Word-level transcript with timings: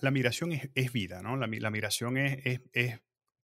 La 0.00 0.10
migración 0.10 0.52
es, 0.52 0.92
vida, 0.92 1.22
¿no? 1.22 1.36
La, 1.36 1.46
migración 1.46 2.16
es, 2.16 2.60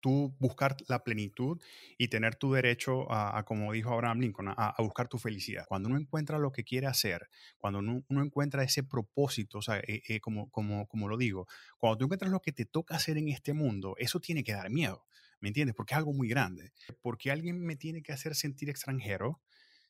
tú 0.01 0.35
buscar 0.39 0.77
la 0.87 1.03
plenitud 1.03 1.59
y 1.97 2.09
tener 2.09 2.35
tu 2.35 2.53
derecho 2.53 3.11
a, 3.11 3.43
como 3.43 3.73
dijo 3.73 3.91
Abraham 3.91 4.19
Lincoln, 4.19 4.49
a, 4.49 4.75
buscar 4.79 5.07
tu 5.07 5.17
felicidad. 5.17 5.65
Cuando 5.67 5.89
uno 5.89 5.97
encuentra 5.97 6.37
lo 6.37 6.51
que 6.51 6.63
quiere 6.63 6.87
hacer, 6.87 7.27
cuando 7.57 7.79
uno, 7.79 8.03
encuentra 8.09 8.63
ese 8.63 8.83
propósito, 8.83 9.57
o 9.57 9.61
sea, 9.61 9.79
eh, 9.79 10.03
eh, 10.07 10.19
como, 10.19 10.49
como, 10.51 10.87
como 10.87 11.07
lo 11.07 11.17
digo, 11.17 11.47
cuando 11.77 11.97
tú 11.97 12.05
encuentras 12.05 12.31
lo 12.31 12.39
que 12.39 12.51
te 12.51 12.65
toca 12.65 12.95
hacer 12.95 13.17
en 13.17 13.29
este 13.29 13.53
mundo, 13.53 13.95
eso 13.97 14.19
tiene 14.19 14.43
que 14.43 14.53
dar 14.53 14.69
miedo, 14.69 15.05
¿me 15.39 15.47
entiendes? 15.47 15.75
Porque 15.75 15.95
es 15.95 15.97
algo 15.97 16.13
muy 16.13 16.27
grande. 16.27 16.71
Porque 17.01 17.31
alguien 17.31 17.59
me 17.65 17.75
tiene 17.75 18.03
que 18.03 18.13
hacer 18.13 18.35
sentir 18.35 18.69
extranjero 18.69 19.41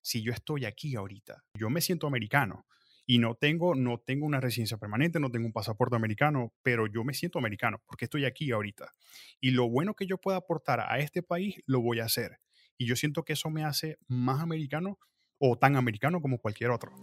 si 0.02 0.22
yo 0.22 0.32
estoy 0.32 0.66
aquí 0.66 0.96
ahorita. 0.96 1.44
Yo 1.56 1.70
me 1.70 1.82
siento 1.82 2.08
americano 2.08 2.66
y 3.06 3.20
no 3.20 3.36
tengo, 3.36 3.76
no 3.76 4.00
tengo 4.00 4.26
una 4.26 4.40
residencia 4.40 4.78
permanente, 4.78 5.20
no 5.20 5.30
tengo 5.30 5.46
un 5.46 5.54
pasaporte 5.54 5.96
americano, 5.96 6.54
pero 6.64 6.88
yo 6.88 7.04
me 7.04 7.14
siento 7.14 7.40
americano 7.40 7.82
porque 7.86 8.06
estoy 8.06 8.26
aquí 8.26 8.52
ahorita. 8.52 8.94
Y 9.40 9.52
lo 9.52 9.70
bueno 9.70 9.94
que 9.94 10.08
yo 10.08 10.18
pueda 10.18 10.38
aportar 10.38 10.80
a 10.80 11.00
este 11.00 11.22
país, 11.22 11.62
lo 11.66 11.82
voy 11.82 12.00
a 12.00 12.06
hacer. 12.06 12.40
Y 12.78 12.88
yo 12.88 12.96
siento 12.96 13.24
que 13.24 13.34
eso 13.34 13.50
me 13.50 13.64
hace 13.64 13.98
más 14.08 14.42
americano 14.42 15.00
o 15.38 15.58
tan 15.58 15.76
americano 15.76 16.22
como 16.22 16.40
cualquier 16.40 16.72
otro. 16.72 16.94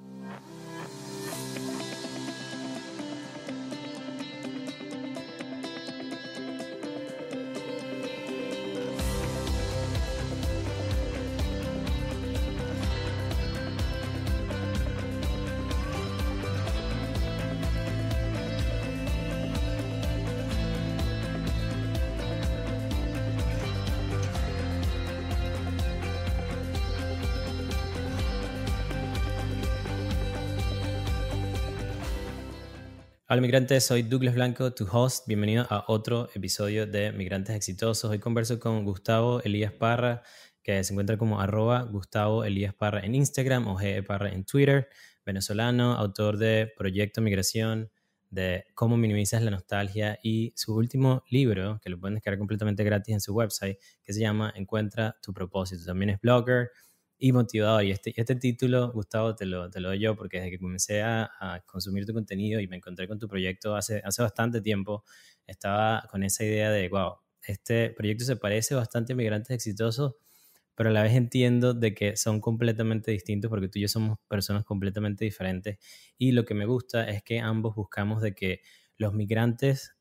Hola 33.33 33.41
migrantes, 33.41 33.87
soy 33.87 34.02
Douglas 34.02 34.35
Blanco, 34.35 34.75
tu 34.75 34.87
host. 34.93 35.27
Bienvenido 35.27 35.66
a 35.71 35.87
otro 35.88 36.29
episodio 36.35 36.87
de 36.87 37.13
Migrantes 37.13 37.57
Exitosos. 37.57 38.11
Hoy 38.11 38.19
converso 38.19 38.61
con 38.61 38.85
Gustavo 38.85 39.41
Elías 39.41 39.73
Parra, 39.73 40.23
que 40.63 40.85
se 40.85 40.93
encuentra 40.93 41.16
como 41.16 41.41
arroba 41.41 41.80
Gustavo 41.80 42.45
Elías 42.45 42.75
Parra 42.75 43.01
en 43.01 43.15
Instagram 43.15 43.69
o 43.69 43.77
GE 43.77 44.03
Parra 44.03 44.29
en 44.29 44.45
Twitter, 44.45 44.91
venezolano, 45.25 45.95
autor 45.95 46.37
de 46.37 46.71
Proyecto 46.77 47.23
Migración, 47.23 47.91
de 48.29 48.66
Cómo 48.75 48.99
minimizas 48.99 49.41
la 49.41 49.51
nostalgia 49.51 50.19
y 50.23 50.53
su 50.55 50.77
último 50.77 51.25
libro, 51.30 51.80
que 51.83 51.88
lo 51.88 51.99
pueden 51.99 52.16
descargar 52.16 52.38
completamente 52.38 52.85
gratis 52.85 53.15
en 53.15 53.23
su 53.23 53.33
website, 53.33 53.79
que 54.03 54.13
se 54.13 54.21
llama 54.21 54.53
Encuentra 54.55 55.16
tu 55.23 55.33
propósito. 55.33 55.87
También 55.87 56.10
es 56.10 56.21
blogger, 56.21 56.69
y 57.23 57.30
motivador. 57.30 57.84
Y 57.84 57.92
este, 57.92 58.12
este 58.16 58.34
título, 58.34 58.90
Gustavo, 58.90 59.37
te 59.37 59.46
lo, 59.46 59.70
te 59.70 59.78
lo 59.78 59.90
doy 59.90 60.01
yo 60.01 60.16
porque 60.16 60.38
desde 60.38 60.51
que 60.51 60.59
comencé 60.59 61.02
a, 61.02 61.30
consumir 61.66 62.04
tu 62.04 62.12
contenido 62.12 62.59
y 62.59 62.66
me 62.66 62.76
encontré 62.76 63.06
con 63.06 63.20
tu 63.20 63.29
proyecto 63.29 63.76
hace, 63.76 64.03
hace 64.04 64.22
bastante 64.22 64.60
tiempo, 64.60 65.04
estaba 65.47 66.03
con 66.10 66.25
esa 66.25 66.42
idea 66.42 66.72
de, 66.72 66.88
wow, 66.88 67.19
este 67.47 67.91
proyecto 67.91 68.25
se 68.25 68.34
parece 68.34 68.75
bastante 68.75 69.12
a 69.12 69.16
Migrantes 69.16 69.53
Exitosos, 69.53 70.16
pero 70.75 70.91
a 70.91 70.92
la 70.92 71.04
vez 71.04 71.12
entiendo 71.12 71.75
de 71.75 71.94
que 71.94 72.16
son 72.16 72.41
completamente 72.41 73.12
distintos 73.12 73.48
porque 73.50 73.69
tú 73.69 73.78
y 73.78 73.82
yo 73.82 73.88
somos 73.88 74.19
personas 74.26 74.64
completamente 74.64 75.25
diferentes. 75.25 75.78
Y 76.19 76.32
lo 76.32 76.44
que 76.44 76.54
me 76.54 76.66
gusta 76.66 77.09
es 77.09 77.22
que 77.22 77.38
ambos 77.38 77.76
buscamos 77.76 78.20
de 78.20 78.34
que 78.34 78.62
los 78.97 79.14
migrantes 79.14 79.94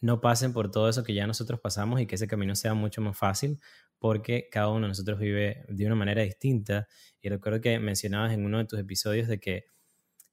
no 0.00 0.20
pasen 0.20 0.52
por 0.52 0.72
todo 0.72 0.88
eso 0.88 1.04
que 1.04 1.14
ya 1.14 1.28
nosotros 1.28 1.60
pasamos 1.60 2.00
y 2.00 2.06
que 2.06 2.16
ese 2.16 2.26
camino 2.26 2.56
sea 2.56 2.74
mucho 2.74 3.00
más 3.00 3.16
fácil, 3.16 3.60
porque 4.06 4.48
cada 4.48 4.68
uno 4.68 4.82
de 4.82 4.88
nosotros 4.88 5.18
vive 5.18 5.64
de 5.68 5.84
una 5.84 5.96
manera 5.96 6.22
distinta. 6.22 6.86
Y 7.20 7.28
recuerdo 7.28 7.60
que 7.60 7.80
mencionabas 7.80 8.32
en 8.32 8.44
uno 8.44 8.58
de 8.58 8.64
tus 8.64 8.78
episodios 8.78 9.26
de 9.26 9.40
que 9.40 9.64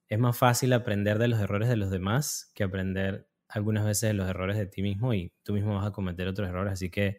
es 0.08 0.20
más 0.20 0.38
fácil 0.38 0.74
aprender 0.74 1.18
de 1.18 1.28
los 1.28 1.40
errores 1.40 1.70
de 1.70 1.76
los 1.76 1.90
demás 1.90 2.52
que 2.54 2.64
aprender 2.64 3.28
algunas 3.48 3.84
veces 3.84 4.10
de 4.10 4.14
los 4.14 4.30
errores 4.30 4.58
de 4.58 4.68
ti 4.68 4.84
mismo 4.84 5.16
y 5.16 5.34
tú 5.42 5.54
mismo 5.54 5.74
vas 5.74 5.88
a 5.88 5.92
cometer 5.92 6.28
otros 6.28 6.48
errores. 6.50 6.74
Así 6.74 6.92
que 6.92 7.18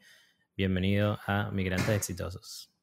bienvenido 0.57 1.19
a 1.27 1.51
Migrantes 1.51 1.89
Exitosos. 1.89 2.74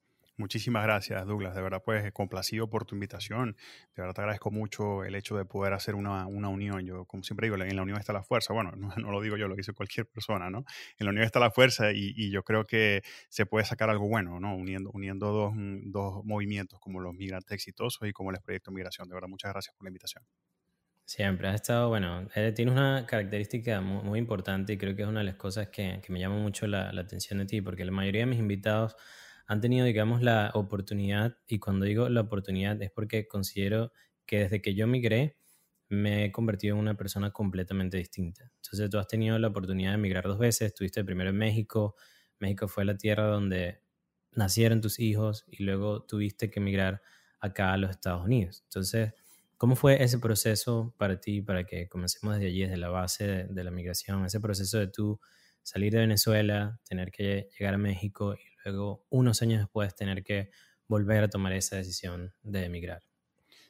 Muchísimas 0.42 0.82
gracias, 0.82 1.24
Douglas. 1.24 1.54
De 1.54 1.62
verdad, 1.62 1.82
pues 1.84 2.10
complacido 2.12 2.68
por 2.68 2.84
tu 2.84 2.96
invitación. 2.96 3.56
De 3.94 4.02
verdad 4.02 4.12
te 4.12 4.20
agradezco 4.22 4.50
mucho 4.50 5.04
el 5.04 5.14
hecho 5.14 5.36
de 5.36 5.44
poder 5.44 5.72
hacer 5.72 5.94
una, 5.94 6.26
una 6.26 6.48
unión. 6.48 6.84
Yo, 6.84 7.04
como 7.04 7.22
siempre 7.22 7.46
digo, 7.46 7.62
en 7.62 7.76
la 7.76 7.82
unión 7.82 7.96
está 7.96 8.12
la 8.12 8.24
fuerza. 8.24 8.52
Bueno, 8.52 8.72
no, 8.96 9.12
lo 9.12 9.20
digo 9.20 9.36
yo, 9.36 9.46
lo 9.46 9.54
dice 9.54 9.72
cualquier 9.72 10.06
persona, 10.06 10.50
¿no? 10.50 10.64
En 10.98 11.06
la 11.06 11.10
unión 11.10 11.24
está 11.24 11.38
la 11.38 11.52
fuerza 11.52 11.92
y, 11.92 12.32
yo 12.32 12.42
creo 12.42 12.66
que 12.66 13.02
se 13.28 13.46
puede 13.46 13.64
sacar 13.64 13.88
algo 13.88 14.08
bueno, 14.08 14.40
¿no? 14.40 14.56
Uniendo, 14.56 14.90
uniendo 14.92 15.30
dos, 15.30 15.52
mm, 15.54 15.92
dos 15.92 16.24
movimientos 16.24 16.80
como 16.80 16.98
los 16.98 17.14
migrantes 17.14 17.52
exitosos 17.52 18.08
y 18.08 18.12
como 18.12 18.32
el 18.32 18.38
proyecto 18.40 18.72
Migración. 18.72 19.08
De 19.08 19.14
verdad, 19.14 19.28
muchas 19.28 19.52
gracias 19.52 19.76
por 19.76 19.84
la 19.84 19.90
invitación. 19.90 20.24
Siempre 21.04 21.46
has 21.46 21.54
estado, 21.54 21.88
bueno, 21.88 22.26
eh, 22.34 22.50
tienes 22.50 22.74
una 22.74 23.06
característica 23.06 23.80
muy, 23.80 24.18
importante 24.18 24.72
y 24.72 24.76
creo 24.76 24.96
que 24.96 25.02
es 25.02 25.08
una 25.08 25.20
de 25.20 25.26
las 25.26 25.36
cosas 25.36 25.68
que, 25.68 26.00
que 26.04 26.12
me 26.12 26.18
llama 26.18 26.38
mucho 26.38 26.66
la, 26.66 26.92
la 26.92 27.02
atención 27.02 27.38
de 27.38 27.46
ti, 27.46 27.60
porque 27.60 27.84
la 27.84 27.92
mayoría 27.92 28.22
de 28.22 28.26
mis 28.26 28.40
invitados 28.40 28.96
han 29.46 29.60
tenido, 29.60 29.86
digamos, 29.86 30.22
la 30.22 30.50
oportunidad, 30.54 31.36
y 31.46 31.58
cuando 31.58 31.84
digo 31.84 32.08
la 32.08 32.22
oportunidad 32.22 32.80
es 32.82 32.90
porque 32.90 33.26
considero 33.26 33.92
que 34.26 34.40
desde 34.40 34.62
que 34.62 34.74
yo 34.74 34.86
migré, 34.86 35.36
me 35.88 36.24
he 36.24 36.32
convertido 36.32 36.74
en 36.74 36.80
una 36.80 36.96
persona 36.96 37.32
completamente 37.32 37.98
distinta. 37.98 38.50
Entonces 38.56 38.88
tú 38.88 38.98
has 38.98 39.06
tenido 39.06 39.38
la 39.38 39.48
oportunidad 39.48 39.90
de 39.90 39.96
emigrar 39.96 40.24
dos 40.24 40.38
veces, 40.38 40.68
estuviste 40.68 41.04
primero 41.04 41.30
en 41.30 41.36
México, 41.36 41.96
México 42.38 42.66
fue 42.66 42.84
la 42.84 42.96
tierra 42.96 43.26
donde 43.26 43.82
nacieron 44.32 44.80
tus 44.80 44.98
hijos 44.98 45.44
y 45.48 45.64
luego 45.64 46.04
tuviste 46.04 46.50
que 46.50 46.60
emigrar 46.60 47.02
acá 47.40 47.72
a 47.74 47.76
los 47.76 47.90
Estados 47.90 48.24
Unidos. 48.24 48.62
Entonces, 48.64 49.12
¿cómo 49.58 49.76
fue 49.76 50.02
ese 50.02 50.18
proceso 50.18 50.94
para 50.96 51.20
ti, 51.20 51.42
para 51.42 51.64
que 51.64 51.88
comencemos 51.88 52.34
desde 52.34 52.48
allí, 52.48 52.62
desde 52.62 52.78
la 52.78 52.88
base 52.88 53.26
de, 53.26 53.44
de 53.48 53.64
la 53.64 53.70
migración, 53.70 54.24
ese 54.24 54.40
proceso 54.40 54.78
de 54.78 54.86
tú 54.88 55.20
salir 55.62 55.92
de 55.92 56.00
Venezuela, 56.00 56.80
tener 56.88 57.12
que 57.12 57.48
llegar 57.58 57.74
a 57.74 57.78
México 57.78 58.34
y 58.34 58.51
luego 58.70 59.04
unos 59.10 59.42
años 59.42 59.60
después 59.60 59.94
tener 59.94 60.22
que 60.22 60.50
volver 60.88 61.24
a 61.24 61.28
tomar 61.28 61.52
esa 61.52 61.76
decisión 61.76 62.34
de 62.42 62.64
emigrar. 62.64 63.02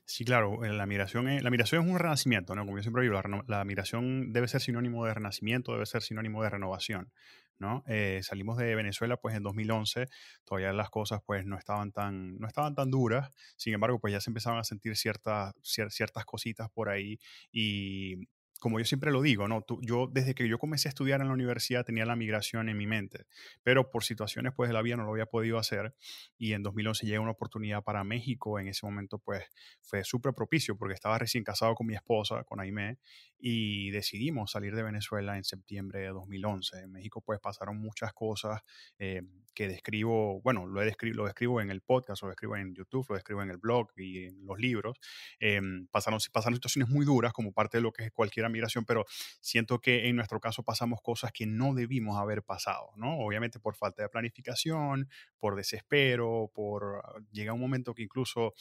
Sí, 0.04 0.24
claro, 0.24 0.64
eh, 0.64 0.72
la 0.72 0.84
migración 0.86 1.28
es, 1.28 1.42
la 1.42 1.50
migración 1.50 1.84
es 1.84 1.90
un 1.90 1.98
renacimiento, 1.98 2.54
¿no? 2.54 2.64
Como 2.64 2.76
yo 2.76 2.82
siempre 2.82 3.02
digo, 3.02 3.20
la, 3.46 3.64
migración 3.64 4.32
debe 4.32 4.48
ser 4.48 4.60
sinónimo 4.60 5.06
de 5.06 5.14
renacimiento, 5.14 5.72
debe 5.72 5.86
ser 5.86 6.02
sinónimo 6.02 6.42
de 6.42 6.50
renovación, 6.50 7.12
¿no? 7.58 7.84
Eh, 7.86 8.20
salimos 8.24 8.58
de 8.58 8.74
Venezuela 8.74 9.16
pues 9.16 9.36
en 9.36 9.44
2011, 9.44 10.08
todavía 10.44 10.72
las 10.72 10.90
cosas 10.90 11.22
pues 11.24 11.46
no 11.46 11.56
estaban 11.56 11.92
tan, 11.92 12.36
no 12.38 12.48
estaban 12.48 12.74
tan 12.74 12.90
duras, 12.90 13.30
sin 13.56 13.74
embargo 13.74 14.00
pues 14.00 14.12
ya 14.12 14.20
se 14.20 14.30
empezaban 14.30 14.58
a 14.58 14.64
sentir 14.64 14.96
ciertas, 14.96 15.54
ciertas 15.62 16.24
cositas 16.24 16.68
por 16.70 16.88
ahí 16.88 17.18
y, 17.52 18.28
como 18.62 18.78
yo 18.78 18.84
siempre 18.84 19.10
lo 19.10 19.22
digo, 19.22 19.48
¿no? 19.48 19.64
yo 19.80 20.06
desde 20.06 20.36
que 20.36 20.46
yo 20.46 20.56
comencé 20.56 20.86
a 20.86 20.90
estudiar 20.90 21.20
en 21.20 21.26
la 21.26 21.32
universidad 21.32 21.84
tenía 21.84 22.06
la 22.06 22.14
migración 22.14 22.68
en 22.68 22.76
mi 22.76 22.86
mente, 22.86 23.26
pero 23.64 23.90
por 23.90 24.04
situaciones 24.04 24.52
pues 24.54 24.68
de 24.68 24.74
la 24.74 24.82
vida 24.82 24.96
no 24.96 25.02
lo 25.02 25.10
había 25.10 25.26
podido 25.26 25.58
hacer 25.58 25.96
y 26.38 26.52
en 26.52 26.62
2011 26.62 27.04
llega 27.04 27.18
una 27.18 27.32
oportunidad 27.32 27.82
para 27.82 28.04
México, 28.04 28.60
en 28.60 28.68
ese 28.68 28.86
momento 28.86 29.18
pues 29.18 29.42
fue 29.80 30.04
súper 30.04 30.32
propicio 30.32 30.78
porque 30.78 30.94
estaba 30.94 31.18
recién 31.18 31.42
casado 31.42 31.74
con 31.74 31.88
mi 31.88 31.96
esposa, 31.96 32.44
con 32.44 32.60
Aime, 32.60 32.98
y 33.44 33.90
decidimos 33.90 34.52
salir 34.52 34.76
de 34.76 34.84
Venezuela 34.84 35.36
en 35.36 35.42
septiembre 35.42 35.98
de 35.98 36.08
2011. 36.10 36.78
En 36.78 36.92
México 36.92 37.20
pues 37.20 37.40
pasaron 37.40 37.76
muchas 37.76 38.12
cosas 38.12 38.62
eh, 39.00 39.22
que 39.52 39.66
describo, 39.66 40.40
bueno, 40.42 40.66
lo, 40.66 40.80
describo, 40.80 41.16
lo 41.16 41.24
describo 41.24 41.60
en 41.60 41.70
el 41.70 41.80
podcast, 41.80 42.22
lo 42.22 42.28
describo 42.28 42.56
en 42.56 42.72
YouTube, 42.76 43.04
lo 43.08 43.16
describo 43.16 43.42
en 43.42 43.50
el 43.50 43.56
blog 43.56 43.88
y 43.96 44.26
en 44.26 44.46
los 44.46 44.60
libros. 44.60 44.96
Eh, 45.40 45.60
pasaron, 45.90 46.20
pasaron 46.32 46.54
situaciones 46.54 46.88
muy 46.88 47.04
duras 47.04 47.32
como 47.32 47.52
parte 47.52 47.78
de 47.78 47.82
lo 47.82 47.92
que 47.92 48.04
es 48.04 48.12
cualquier 48.12 48.46
migración, 48.52 48.84
pero 48.84 49.04
siento 49.40 49.80
que 49.80 50.08
en 50.08 50.16
nuestro 50.16 50.40
caso 50.40 50.62
pasamos 50.62 51.00
cosas 51.02 51.32
que 51.32 51.46
no 51.46 51.74
debimos 51.74 52.18
haber 52.18 52.42
pasado, 52.42 52.92
¿no? 52.96 53.18
Obviamente 53.18 53.58
por 53.58 53.74
falta 53.74 54.02
de 54.02 54.08
planificación, 54.08 55.08
por 55.38 55.56
desespero, 55.56 56.50
por... 56.54 57.02
Llega 57.32 57.52
un 57.52 57.60
momento 57.60 57.94
que 57.94 58.02
incluso 58.02 58.54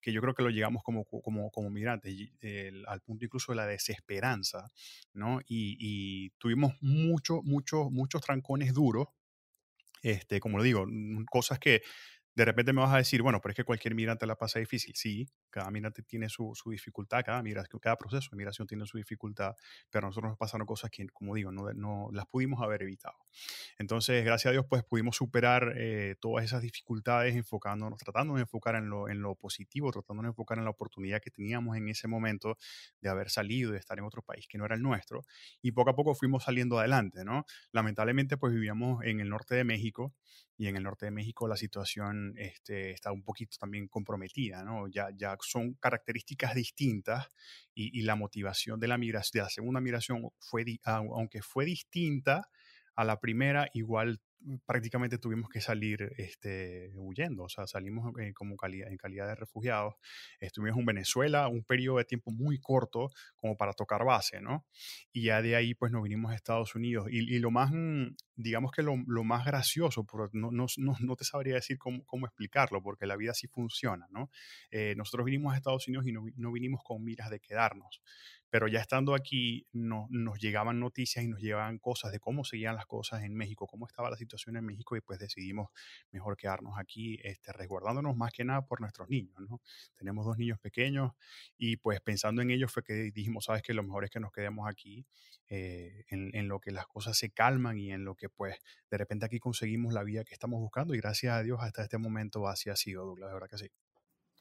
que 0.00 0.12
yo 0.12 0.20
creo 0.20 0.34
que 0.34 0.42
lo 0.44 0.50
llegamos 0.50 0.84
como, 0.84 1.04
como, 1.04 1.50
como 1.50 1.68
migrantes, 1.68 2.14
al 2.86 3.00
punto 3.00 3.24
incluso 3.24 3.50
de 3.50 3.56
la 3.56 3.66
desesperanza, 3.66 4.70
¿no? 5.12 5.40
Y, 5.40 5.76
y 5.80 6.30
tuvimos 6.38 6.74
muchos, 6.80 7.42
muchos, 7.42 7.90
muchos 7.90 8.22
trancones 8.22 8.72
duros, 8.72 9.08
este, 10.02 10.38
como 10.38 10.58
lo 10.58 10.62
digo, 10.62 10.86
cosas 11.28 11.58
que 11.58 11.82
de 12.36 12.44
repente 12.44 12.74
me 12.74 12.82
vas 12.82 12.92
a 12.92 12.98
decir, 12.98 13.22
bueno, 13.22 13.40
pero 13.40 13.52
es 13.52 13.56
que 13.56 13.64
cualquier 13.64 13.94
migrante 13.94 14.26
la 14.26 14.36
pasa 14.36 14.58
difícil. 14.58 14.94
Sí, 14.94 15.26
cada 15.48 15.70
migrante 15.70 16.02
tiene 16.02 16.28
su, 16.28 16.52
su 16.54 16.70
dificultad, 16.70 17.24
cada, 17.24 17.42
migración, 17.42 17.80
cada 17.80 17.96
proceso 17.96 18.28
de 18.30 18.36
migración 18.36 18.68
tiene 18.68 18.84
su 18.84 18.98
dificultad, 18.98 19.54
pero 19.90 20.06
a 20.06 20.10
nosotros 20.10 20.32
nos 20.32 20.38
pasaron 20.38 20.66
cosas 20.66 20.90
que, 20.90 21.08
como 21.08 21.34
digo, 21.34 21.50
no, 21.50 21.72
no 21.72 22.10
las 22.12 22.26
pudimos 22.26 22.62
haber 22.62 22.82
evitado. 22.82 23.16
Entonces, 23.78 24.22
gracias 24.22 24.50
a 24.50 24.52
Dios, 24.52 24.66
pues 24.68 24.84
pudimos 24.84 25.16
superar 25.16 25.72
eh, 25.78 26.16
todas 26.20 26.44
esas 26.44 26.60
dificultades 26.60 27.34
enfocándonos, 27.34 27.98
tratando 27.98 28.34
de 28.34 28.42
enfocar 28.42 28.74
en 28.76 28.90
lo, 28.90 29.08
en 29.08 29.22
lo 29.22 29.34
positivo, 29.34 29.90
tratando 29.90 30.22
de 30.22 30.28
enfocar 30.28 30.58
en 30.58 30.64
la 30.64 30.70
oportunidad 30.70 31.22
que 31.22 31.30
teníamos 31.30 31.74
en 31.78 31.88
ese 31.88 32.06
momento 32.06 32.58
de 33.00 33.08
haber 33.08 33.30
salido, 33.30 33.72
de 33.72 33.78
estar 33.78 33.98
en 33.98 34.04
otro 34.04 34.20
país 34.20 34.46
que 34.46 34.58
no 34.58 34.66
era 34.66 34.74
el 34.74 34.82
nuestro. 34.82 35.22
Y 35.62 35.72
poco 35.72 35.88
a 35.88 35.96
poco 35.96 36.14
fuimos 36.14 36.44
saliendo 36.44 36.78
adelante, 36.78 37.24
¿no? 37.24 37.46
Lamentablemente, 37.72 38.36
pues 38.36 38.52
vivíamos 38.52 39.02
en 39.04 39.20
el 39.20 39.30
norte 39.30 39.54
de 39.54 39.64
México 39.64 40.14
y 40.58 40.68
en 40.68 40.76
el 40.76 40.82
norte 40.82 41.06
de 41.06 41.10
México 41.10 41.48
la 41.48 41.56
situación 41.56 42.25
este, 42.36 42.90
está 42.90 43.12
un 43.12 43.22
poquito 43.22 43.56
también 43.58 43.88
comprometida, 43.88 44.64
¿no? 44.64 44.88
Ya, 44.88 45.08
ya 45.14 45.36
son 45.40 45.74
características 45.74 46.54
distintas 46.54 47.26
y, 47.74 48.02
la 48.02 48.16
motivación 48.16 48.80
de 48.80 48.88
la, 48.88 48.98
migración, 48.98 49.40
de 49.40 49.44
la 49.44 49.50
segunda 49.50 49.80
migración 49.80 50.30
fue, 50.38 50.64
aunque 50.84 51.42
fue 51.42 51.64
distinta 51.64 52.48
a 52.94 53.04
la 53.04 53.20
primera, 53.20 53.68
igual 53.74 54.20
prácticamente 54.64 55.18
tuvimos 55.18 55.48
que 55.48 55.60
salir 55.60 56.12
este, 56.16 56.90
huyendo, 56.94 57.44
o 57.44 57.48
sea, 57.48 57.66
salimos 57.66 58.12
eh, 58.20 58.32
como 58.32 58.56
en 58.62 58.96
calidad 58.96 59.28
de 59.28 59.34
refugiados. 59.34 59.94
Estuvimos 60.40 60.78
en 60.78 60.86
Venezuela 60.86 61.48
un 61.48 61.64
periodo 61.64 61.98
de 61.98 62.04
tiempo 62.04 62.30
muy 62.30 62.58
corto 62.58 63.10
como 63.34 63.56
para 63.56 63.72
tocar 63.72 64.04
base, 64.04 64.40
¿no? 64.40 64.66
Y 65.12 65.24
ya 65.24 65.42
de 65.42 65.56
ahí 65.56 65.74
pues 65.74 65.92
nos 65.92 66.02
vinimos 66.02 66.32
a 66.32 66.34
Estados 66.34 66.74
Unidos. 66.74 67.06
Y, 67.10 67.38
lo 67.38 67.50
más, 67.50 67.70
mm, 67.72 68.14
digamos 68.36 68.72
que 68.72 68.82
lo, 68.82 68.96
más 68.96 69.44
gracioso, 69.44 70.06
no, 70.32 70.50
no, 70.50 70.66
no, 70.76 71.16
te 71.16 71.24
sabría 71.24 71.54
decir 71.54 71.78
cómo, 71.78 72.04
cómo, 72.04 72.26
explicarlo, 72.26 72.82
porque 72.82 73.06
la 73.06 73.16
vida 73.16 73.34
sí 73.34 73.48
funciona, 73.48 74.06
¿no? 74.10 74.30
Eh, 74.70 74.94
nosotros 74.96 75.24
vinimos 75.26 75.54
a 75.54 75.56
Estados 75.56 75.88
Unidos 75.88 76.06
y 76.06 76.12
no, 76.12 76.24
no 76.36 76.52
vinimos 76.52 76.82
con 76.84 77.02
miras 77.02 77.30
de 77.30 77.40
quedarnos 77.40 78.00
pero 78.56 78.68
ya 78.68 78.80
estando 78.80 79.14
aquí 79.14 79.66
nos 79.74 80.40
llegaban 80.40 80.80
noticias 80.80 81.22
y 81.22 81.28
nos 81.28 81.42
llegaban 81.42 81.76
cosas 81.78 82.10
de 82.10 82.20
cómo 82.20 82.42
seguían 82.42 82.74
las 82.74 82.86
cosas 82.86 83.22
en 83.22 83.34
México, 83.34 83.66
cómo 83.66 83.86
estaba 83.86 84.08
la 84.08 84.16
situación 84.16 84.56
en 84.56 84.64
México 84.64 84.96
y 84.96 85.02
pues 85.02 85.18
decidimos 85.18 85.68
mejor 86.10 86.38
quedarnos 86.38 86.78
aquí, 86.78 87.18
este, 87.22 87.52
resguardándonos 87.52 88.16
más 88.16 88.32
que 88.32 88.46
nada 88.46 88.64
por 88.64 88.80
nuestros 88.80 89.10
niños, 89.10 89.36
¿no? 89.46 89.60
Tenemos 89.94 90.24
dos 90.24 90.38
niños 90.38 90.58
pequeños 90.58 91.12
y 91.58 91.76
pues 91.76 92.00
pensando 92.00 92.40
en 92.40 92.50
ellos 92.50 92.72
fue 92.72 92.82
que 92.82 92.94
dijimos, 93.12 93.44
sabes 93.44 93.60
que 93.60 93.74
lo 93.74 93.82
mejor 93.82 94.04
es 94.04 94.10
que 94.10 94.20
nos 94.20 94.32
quedemos 94.32 94.66
aquí 94.66 95.04
eh, 95.50 96.06
en, 96.08 96.48
lo 96.48 96.58
que 96.58 96.70
las 96.70 96.86
cosas 96.86 97.18
se 97.18 97.28
calman 97.28 97.76
y 97.76 97.92
en 97.92 98.06
lo 98.06 98.14
que 98.14 98.30
pues 98.30 98.56
de 98.90 98.96
repente 98.96 99.26
aquí 99.26 99.38
conseguimos 99.38 99.92
la 99.92 100.02
vida 100.02 100.24
que 100.24 100.32
estamos 100.32 100.60
buscando 100.60 100.94
y 100.94 100.98
gracias 100.98 101.34
a 101.34 101.42
Dios 101.42 101.58
hasta 101.60 101.82
este 101.82 101.98
momento 101.98 102.48
así 102.48 102.70
ha 102.70 102.76
sido, 102.76 103.04
Douglas, 103.04 103.28
de 103.28 103.34
verdad 103.34 103.50
que 103.50 103.58
sí. 103.58 103.85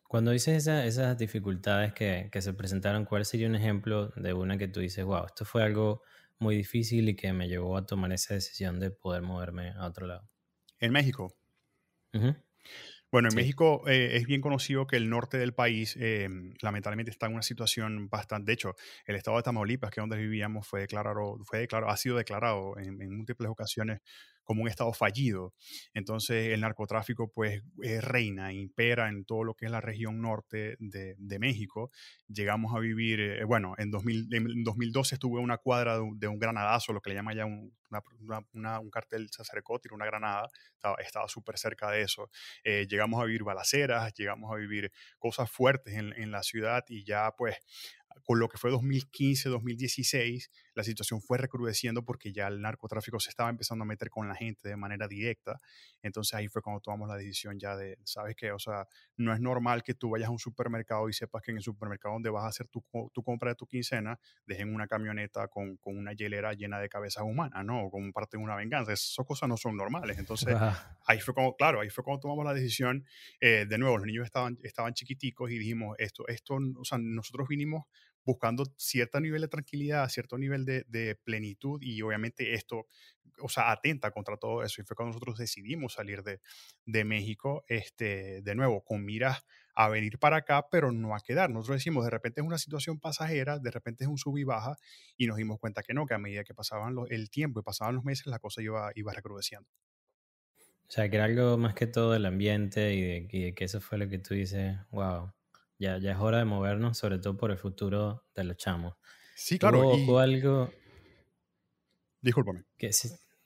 Cuando 0.07 0.31
dices 0.31 0.67
esas 0.67 1.17
dificultades 1.17 1.93
que, 1.93 2.29
que, 2.31 2.41
se 2.41 2.53
presentaron, 2.53 3.05
¿cuál 3.05 3.25
sería 3.25 3.47
un 3.47 3.55
ejemplo 3.55 4.09
de 4.15 4.33
una 4.33 4.57
que 4.57 4.67
tú 4.67 4.79
dices, 4.79 5.03
wow, 5.03 5.25
esto 5.25 5.45
fue 5.45 5.63
algo 5.63 6.03
muy 6.37 6.55
difícil 6.55 7.09
y 7.09 7.15
que 7.15 7.33
me 7.33 7.47
llevó 7.47 7.77
a 7.77 7.85
tomar 7.85 8.11
esa 8.11 8.33
decisión 8.33 8.79
de 8.79 8.91
poder 8.91 9.21
moverme 9.21 9.71
a 9.71 9.85
otro 9.85 10.07
lado? 10.07 10.29
En 10.79 10.91
México. 10.91 11.35
Bueno, 13.11 13.29
en 13.29 13.35
México 13.35 13.87
eh, 13.87 14.17
es 14.17 14.25
bien 14.25 14.41
conocido 14.41 14.87
que 14.87 14.97
el 14.97 15.09
norte 15.09 15.37
del 15.37 15.53
país 15.53 15.95
eh, 15.99 16.27
lamentablemente 16.61 17.11
está 17.11 17.27
en 17.27 17.33
una 17.33 17.43
situación 17.43 18.09
bastante. 18.09 18.49
De 18.49 18.53
hecho, 18.53 18.75
el 19.05 19.15
estado 19.15 19.37
de 19.37 19.43
Tamaulipas, 19.43 19.89
que 19.89 20.01
es 20.01 20.03
donde 20.03 20.17
vivíamos, 20.17 20.67
fue 20.67 20.81
declarado, 20.81 21.37
fue 21.45 21.59
declarado, 21.59 21.91
ha 21.91 21.97
sido 21.97 22.17
declarado 22.17 22.77
en, 22.77 23.01
en 23.01 23.15
múltiples 23.15 23.49
ocasiones 23.49 24.01
como 24.45 24.61
un 24.61 24.69
estado 24.69 24.93
fallido. 24.93 25.53
Entonces 25.93 26.53
el 26.53 26.61
narcotráfico 26.61 27.29
pues 27.29 27.61
reina, 28.01 28.53
impera 28.53 29.09
en 29.09 29.25
todo 29.25 29.43
lo 29.43 29.55
que 29.55 29.65
es 29.65 29.71
la 29.71 29.81
región 29.81 30.21
norte 30.21 30.77
de, 30.79 31.15
México. 31.39 31.91
Llegamos 32.29 32.73
a 32.73 32.79
vivir, 32.79 33.19
eh, 33.19 33.43
bueno, 33.43 33.75
en, 33.77 33.91
2012 33.91 35.15
estuve 35.15 35.41
una 35.41 35.57
cuadra 35.57 35.95
de 36.15 36.27
un, 36.27 36.39
granadazo, 36.39 36.93
lo 36.93 37.01
que 37.01 37.09
le 37.09 37.15
llama 37.17 37.33
ya 37.33 37.45
un, 37.45 37.73
un 37.91 38.89
cartel 38.89 39.27
se 39.31 39.41
acercó, 39.41 39.79
tiró 39.79 39.95
una 39.95 40.05
granada, 40.05 40.49
estaba 40.99 41.27
súper 41.27 41.57
cerca 41.57 41.91
de 41.91 42.03
eso. 42.03 42.29
Eh, 42.63 42.87
llegamos 42.89 43.21
a 43.21 43.25
vivir 43.25 43.43
balaceras, 43.43 44.13
llegamos 44.13 44.51
a 44.51 44.55
vivir 44.55 44.91
cosas 45.19 45.51
fuertes 45.51 45.95
en, 45.95 46.13
en 46.13 46.31
la 46.31 46.43
ciudad 46.43 46.85
y 46.87 47.03
ya 47.03 47.31
pues 47.37 47.57
con 48.23 48.39
lo 48.39 48.47
que 48.47 48.57
fue 48.57 48.71
2015, 48.71 49.49
2016, 49.49 50.51
la 50.75 50.83
situación 50.83 51.21
fue 51.21 51.37
recrudeciendo 51.37 52.03
porque 52.03 52.31
ya 52.31 52.47
el 52.47 52.61
narcotráfico 52.61 53.19
se 53.19 53.29
estaba 53.29 53.49
empezando 53.49 53.83
a 53.83 53.85
meter 53.87 54.09
con 54.09 54.27
la 54.27 54.35
gente 54.35 54.67
de 54.67 54.75
manera 54.75 55.07
directa. 55.07 55.59
Entonces 56.01 56.33
ahí 56.33 56.47
fue 56.47 56.61
cuando 56.61 56.81
tomamos 56.81 57.07
la 57.07 57.15
decisión 57.15 57.57
ya 57.57 57.75
de, 57.75 57.97
¿sabes 58.03 58.35
qué? 58.35 58.51
O 58.51 58.59
sea, 58.59 58.87
no 59.17 59.33
es 59.33 59.39
normal 59.39 59.83
que 59.83 59.93
tú 59.93 60.11
vayas 60.11 60.27
a 60.27 60.31
un 60.31 60.39
supermercado 60.39 61.07
y 61.09 61.13
sepas 61.13 61.41
que 61.41 61.51
en 61.51 61.57
el 61.57 61.63
supermercado 61.63 62.13
donde 62.13 62.29
vas 62.29 62.43
a 62.43 62.47
hacer 62.47 62.67
tu, 62.67 62.83
tu 63.13 63.23
compra 63.23 63.51
de 63.51 63.55
tu 63.55 63.65
quincena, 63.65 64.19
dejen 64.45 64.73
una 64.73 64.87
camioneta 64.87 65.47
con, 65.47 65.77
con, 65.77 65.97
una 65.97 66.13
hielera 66.13 66.53
llena 66.53 66.79
de 66.79 66.89
cabezas 66.89 67.23
humanas, 67.23 67.63
¿no? 67.63 67.85
O 67.85 67.89
como 67.89 68.11
parte 68.11 68.37
de 68.37 68.43
una 68.43 68.55
venganza. 68.55 68.91
Esas 68.91 69.25
cosas 69.25 69.47
no 69.47 69.55
son 69.55 69.77
normales. 69.77 70.17
Entonces 70.19 70.55
ahí 71.05 71.19
fue 71.19 71.33
como, 71.33 71.55
claro, 71.55 71.79
ahí 71.79 71.89
fue 71.89 72.03
cuando 72.03 72.19
tomamos 72.19 72.43
la 72.43 72.53
decisión. 72.53 73.05
Eh, 73.39 73.65
de 73.67 73.77
nuevo, 73.77 73.97
los 73.97 74.07
niños 74.07 74.25
estaban, 74.25 74.57
estaban 74.63 74.93
chiquiticos 74.93 75.51
y 75.51 75.57
dijimos, 75.57 75.95
esto, 75.99 76.27
esto, 76.27 76.57
o 76.77 76.83
sea, 76.83 76.97
nosotros 76.97 77.47
vinimos 77.47 77.85
buscando 78.25 78.65
cierto 78.77 79.19
nivel 79.19 79.41
de 79.41 79.47
tranquilidad, 79.47 80.09
cierto 80.09 80.37
nivel 80.37 80.65
de, 80.65 81.19
plenitud 81.23 81.79
y 81.81 82.01
obviamente 82.01 82.53
esto, 82.53 82.87
o 83.39 83.49
sea, 83.49 83.71
atenta 83.71 84.11
contra 84.11 84.37
todo 84.37 84.63
eso. 84.63 84.81
Y 84.81 84.85
fue 84.85 84.95
cuando 84.95 85.13
nosotros 85.13 85.37
decidimos 85.37 85.93
salir 85.93 86.23
de, 86.23 86.41
de 86.85 87.05
México, 87.05 87.63
este, 87.67 88.41
de 88.41 88.55
nuevo, 88.55 88.83
con 88.83 89.05
miras 89.05 89.45
a 89.75 89.89
venir 89.89 90.17
para 90.17 90.37
acá, 90.37 90.67
pero 90.71 90.91
no 90.91 91.15
a 91.15 91.19
quedar. 91.19 91.49
Nosotros 91.49 91.77
decimos, 91.77 92.05
de 92.05 92.09
repente 92.09 92.41
es 92.41 92.47
una 92.47 92.57
situación 92.57 92.99
pasajera, 92.99 93.59
de 93.59 93.71
repente 93.71 94.05
es 94.05 94.09
un 94.09 94.17
sub 94.17 94.37
y 94.37 94.43
baja, 94.43 94.77
y 95.17 95.27
nos 95.27 95.37
dimos 95.37 95.59
cuenta 95.59 95.83
que 95.83 95.93
no, 95.93 96.05
que 96.05 96.13
a 96.13 96.17
medida 96.17 96.43
que 96.43 96.53
pasaban 96.53 96.95
el 97.09 97.29
tiempo 97.29 97.59
y 97.59 97.63
pasaban 97.63 97.95
los 97.95 98.03
meses, 98.03 98.25
la 98.27 98.39
cosa 98.39 98.61
iba, 98.61 98.91
iba 98.95 99.13
recrudeciendo. 99.13 99.69
O 100.87 100.91
sea, 100.91 101.09
que 101.09 101.17
era 101.17 101.25
algo 101.25 101.57
más 101.57 101.73
que 101.73 101.87
todo 101.87 102.15
el 102.15 102.25
ambiente 102.25 102.93
y 102.93 103.01
de, 103.01 103.27
y 103.31 103.43
de 103.43 103.53
que 103.53 103.65
eso 103.65 103.81
fue 103.81 103.97
lo 103.97 104.07
que 104.07 104.19
tú 104.19 104.33
dices, 104.33 104.77
wow, 104.91 105.31
ya, 105.77 105.97
ya 105.97 106.11
es 106.11 106.17
hora 106.17 106.39
de 106.39 106.45
movernos, 106.45 106.97
sobre 106.97 107.19
todo 107.19 107.37
por 107.37 107.51
el 107.51 107.57
futuro 107.57 108.25
de 108.35 108.43
los 108.43 108.57
chamos. 108.57 108.95
Sí, 109.35 109.59
claro. 109.59 109.89
¿Hubo, 109.89 110.19
algo... 110.19 110.71
Discúlpame. 112.21 112.63
Que 112.77 112.91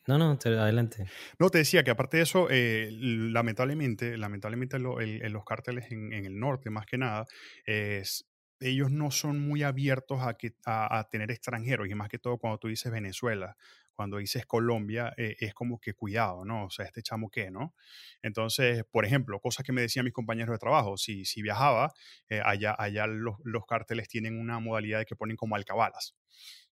No, 0.07 0.17
no, 0.17 0.37
adelante. 0.43 1.05
No, 1.39 1.49
te 1.49 1.59
decía 1.59 1.83
que 1.83 1.91
aparte 1.91 2.17
de 2.17 2.23
eso, 2.23 2.47
eh, 2.49 2.89
lamentablemente, 2.91 4.17
lamentablemente 4.17 4.77
en 4.77 5.33
los 5.33 5.43
cárteles 5.45 5.91
en, 5.91 6.13
en, 6.13 6.25
el 6.25 6.39
norte, 6.39 6.69
más 6.69 6.85
que 6.85 6.97
nada, 6.97 7.25
es, 7.65 8.29
ellos 8.59 8.91
no 8.91 9.11
son 9.11 9.39
muy 9.39 9.63
abiertos 9.63 10.19
a, 10.21 10.35
que, 10.35 10.55
a, 10.65 11.07
tener 11.09 11.31
extranjeros, 11.31 11.87
y 11.89 11.95
más 11.95 12.09
que 12.09 12.19
todo 12.19 12.37
cuando 12.37 12.57
tú 12.57 12.67
dices 12.67 12.91
Venezuela, 12.91 13.55
cuando 13.99 14.15
dices 14.15 14.45
Colombia, 14.45 15.13
eh, 15.17 15.35
es 15.41 15.53
como 15.53 15.77
que 15.81 15.93
cuidado, 15.93 16.45
¿no? 16.45 16.67
O 16.67 16.69
sea, 16.69 16.85
este 16.85 17.03
chamo 17.03 17.29
qué, 17.29 17.51
¿no? 17.51 17.75
Entonces, 18.21 18.85
por 18.89 19.03
ejemplo, 19.03 19.41
cosas 19.41 19.65
que 19.65 19.73
me 19.73 19.81
decían 19.81 20.05
mis 20.05 20.13
compañeros 20.13 20.53
de 20.53 20.57
trabajo, 20.57 20.95
si, 20.95 21.25
si 21.25 21.41
viajaba, 21.41 21.91
eh, 22.29 22.39
allá, 22.41 22.73
allá 22.79 23.07
los, 23.07 23.35
los 23.43 23.65
cárteles 23.65 24.07
tienen 24.07 24.39
una 24.39 24.61
modalidad 24.61 24.99
de 24.99 25.05
que 25.05 25.17
ponen 25.17 25.35
como 25.35 25.57
alcabalas. 25.57 26.15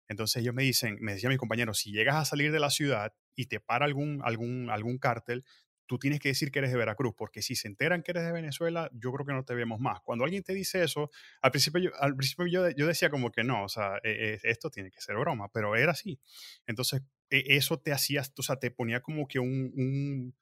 Entonces 0.08 0.44
ellos 0.44 0.54
me 0.54 0.62
dicen, 0.62 1.00
me 1.02 1.14
decían 1.14 1.32
mis 1.32 1.40
compañeros, 1.40 1.80
si 1.80 1.92
llegas 1.92 2.16
a 2.16 2.26
salir 2.26 2.52
de 2.52 2.60
la 2.60 2.70
ciudad 2.70 3.12
y 3.34 3.48
te 3.48 3.60
para 3.60 3.86
algún, 3.86 4.22
algún, 4.24 4.70
algún 4.70 5.00
cártel, 5.00 5.44
tú 5.88 6.00
tienes 6.00 6.20
que 6.20 6.30
decir 6.30 6.52
que 6.52 6.60
eres 6.60 6.72
de 6.72 6.78
Veracruz, 6.78 7.14
porque 7.18 7.42
si 7.42 7.56
se 7.56 7.68
enteran 7.68 8.04
que 8.04 8.12
eres 8.12 8.24
de 8.24 8.32
Venezuela, 8.32 8.90
yo 8.94 9.12
creo 9.12 9.26
que 9.26 9.34
no 9.34 9.44
te 9.44 9.54
vemos 9.56 9.80
más. 9.80 10.02
Cuando 10.02 10.24
alguien 10.24 10.44
te 10.44 10.54
dice 10.54 10.84
eso, 10.84 11.10
al 11.42 11.52
principio 11.52 11.82
yo, 11.82 11.90
al 12.00 12.16
principio 12.16 12.46
yo, 12.48 12.70
yo 12.70 12.88
decía 12.88 13.10
como 13.10 13.32
que 13.32 13.44
no, 13.44 13.64
o 13.64 13.70
sea, 13.70 13.98
e, 14.04 14.40
e, 14.44 14.50
esto 14.50 14.70
tiene 14.70 14.92
que 14.92 15.02
ser 15.02 15.16
broma, 15.16 15.50
pero 15.50 15.76
era 15.76 15.92
así. 15.92 16.20
Entonces, 16.66 17.02
eso 17.30 17.80
te 17.80 17.92
hacía, 17.92 18.24
o 18.38 18.44
sea, 18.44 18.58
te 18.58 18.72
ponía 18.72 19.02
como 19.02 19.28
que 19.28 19.40
un, 19.40 19.72
un, 19.76 20.36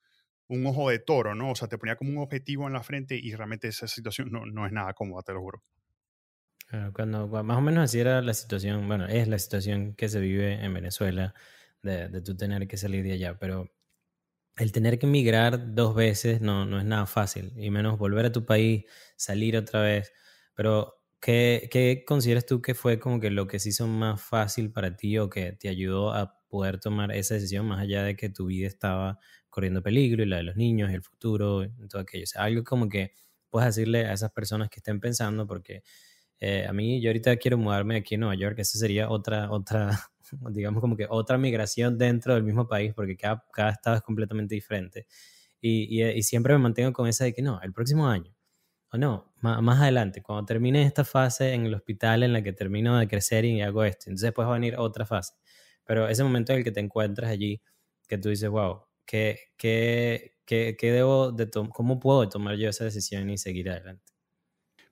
un, 0.47 0.65
ojo 0.65 0.89
de 0.89 0.99
toro, 0.99 1.35
¿no? 1.35 1.51
O 1.51 1.55
sea, 1.55 1.67
te 1.67 1.77
ponía 1.77 1.95
como 1.95 2.11
un 2.11 2.17
objetivo 2.17 2.67
en 2.67 2.73
la 2.73 2.83
frente 2.83 3.15
y 3.15 3.33
realmente 3.35 3.67
esa 3.67 3.87
situación 3.87 4.29
no, 4.31 4.45
no 4.45 4.65
es 4.65 4.71
nada 4.71 4.93
cómoda, 4.93 5.23
te 5.23 5.33
lo 5.33 5.41
juro. 5.41 5.63
Cuando, 6.93 7.27
más 7.27 7.57
o 7.57 7.61
menos 7.61 7.83
así 7.83 7.99
era 7.99 8.21
la 8.21 8.33
situación, 8.33 8.87
bueno, 8.87 9.05
es 9.07 9.27
la 9.27 9.37
situación 9.37 9.93
que 9.93 10.09
se 10.09 10.19
vive 10.19 10.53
en 10.65 10.73
Venezuela 10.73 11.35
de, 11.83 12.09
de 12.09 12.21
tú 12.21 12.35
tener 12.35 12.67
que 12.67 12.77
salir 12.77 13.03
de 13.03 13.13
allá, 13.13 13.37
pero 13.37 13.69
el 14.57 14.71
tener 14.71 14.99
que 14.99 15.05
emigrar 15.05 15.73
dos 15.73 15.95
veces 15.95 16.41
no, 16.41 16.65
no 16.65 16.79
es 16.79 16.85
nada 16.85 17.05
fácil, 17.05 17.53
y 17.57 17.69
menos 17.69 17.97
volver 17.97 18.25
a 18.25 18.31
tu 18.31 18.45
país, 18.45 18.85
salir 19.15 19.57
otra 19.57 19.81
vez. 19.81 20.13
Pero, 20.55 21.01
¿qué, 21.19 21.69
¿qué, 21.71 22.03
consideras 22.05 22.45
tú 22.45 22.61
que 22.61 22.75
fue 22.75 22.99
como 22.99 23.19
que 23.19 23.31
lo 23.31 23.47
que 23.47 23.59
se 23.59 23.69
hizo 23.69 23.87
más 23.87 24.21
fácil 24.21 24.71
para 24.71 24.95
ti 24.95 25.17
o 25.17 25.29
que 25.29 25.53
te 25.53 25.69
ayudó 25.69 26.13
a 26.13 26.42
poder 26.53 26.79
tomar 26.79 27.11
esa 27.11 27.33
decisión 27.33 27.65
más 27.65 27.79
allá 27.79 28.03
de 28.03 28.15
que 28.15 28.29
tu 28.29 28.45
vida 28.45 28.67
estaba 28.67 29.17
corriendo 29.49 29.81
peligro 29.81 30.21
y 30.21 30.27
la 30.27 30.37
de 30.37 30.43
los 30.43 30.55
niños, 30.55 30.91
el 30.91 31.01
futuro, 31.01 31.67
todo 31.89 32.03
aquello? 32.03 32.25
O 32.25 32.27
sea, 32.27 32.43
algo 32.43 32.63
como 32.63 32.87
que 32.89 33.11
puedes 33.49 33.75
decirle 33.75 34.05
a 34.05 34.13
esas 34.13 34.31
personas 34.31 34.69
que 34.69 34.79
estén 34.79 34.99
pensando, 34.99 35.47
porque 35.47 35.81
eh, 36.39 36.67
a 36.69 36.73
mí 36.73 37.01
yo 37.01 37.09
ahorita 37.09 37.37
quiero 37.37 37.57
mudarme 37.57 37.95
aquí 37.95 38.13
a 38.13 38.17
Nueva 38.19 38.35
York, 38.35 38.59
esa 38.59 38.77
sería 38.77 39.09
otra, 39.09 39.49
otra, 39.49 39.99
digamos 40.51 40.79
como 40.79 40.95
que 40.95 41.07
otra 41.09 41.39
migración 41.39 41.97
dentro 41.97 42.35
del 42.35 42.43
mismo 42.43 42.67
país, 42.67 42.93
porque 42.93 43.17
cada, 43.17 43.43
cada 43.51 43.71
estado 43.71 43.95
es 43.95 44.03
completamente 44.03 44.53
diferente. 44.53 45.07
Y, 45.59 46.03
y, 46.03 46.03
y, 46.03 46.21
siempre 46.21 46.53
me 46.53 46.59
mantengo 46.59 46.93
con 46.93 47.07
esa 47.07 47.23
de 47.23 47.33
que 47.33 47.41
no, 47.41 47.59
el 47.63 47.73
próximo 47.73 48.07
año, 48.07 48.35
o 48.91 48.97
no, 48.97 49.33
más, 49.41 49.59
más, 49.63 49.81
adelante, 49.81 50.21
cuando 50.21 50.45
termine 50.45 50.83
esta 50.83 51.03
fase 51.03 51.53
en 51.53 51.65
el 51.65 51.73
hospital 51.73 52.21
en 52.21 52.31
la 52.33 52.43
que 52.43 52.53
termino 52.53 52.99
de 52.99 53.07
crecer 53.07 53.43
y 53.43 53.59
hago 53.61 53.83
esto, 53.83 54.05
entonces 54.09 54.27
después 54.27 54.47
va 54.47 54.51
a 54.51 54.59
venir 54.59 54.75
otra 54.77 55.05
fase. 55.07 55.33
Pero 55.85 56.07
ese 56.07 56.23
momento 56.23 56.53
en 56.53 56.59
el 56.59 56.63
que 56.63 56.71
te 56.71 56.79
encuentras 56.79 57.29
allí, 57.29 57.61
que 58.07 58.17
tú 58.17 58.29
dices, 58.29 58.49
wow, 58.49 58.83
¿qué, 59.05 59.39
qué, 59.57 60.35
qué, 60.45 60.75
qué 60.77 60.91
debo 60.91 61.31
de 61.31 61.49
¿cómo 61.69 61.99
puedo 61.99 62.27
tomar 62.29 62.55
yo 62.55 62.69
esa 62.69 62.85
decisión 62.85 63.29
y 63.29 63.37
seguir 63.37 63.69
adelante? 63.69 64.13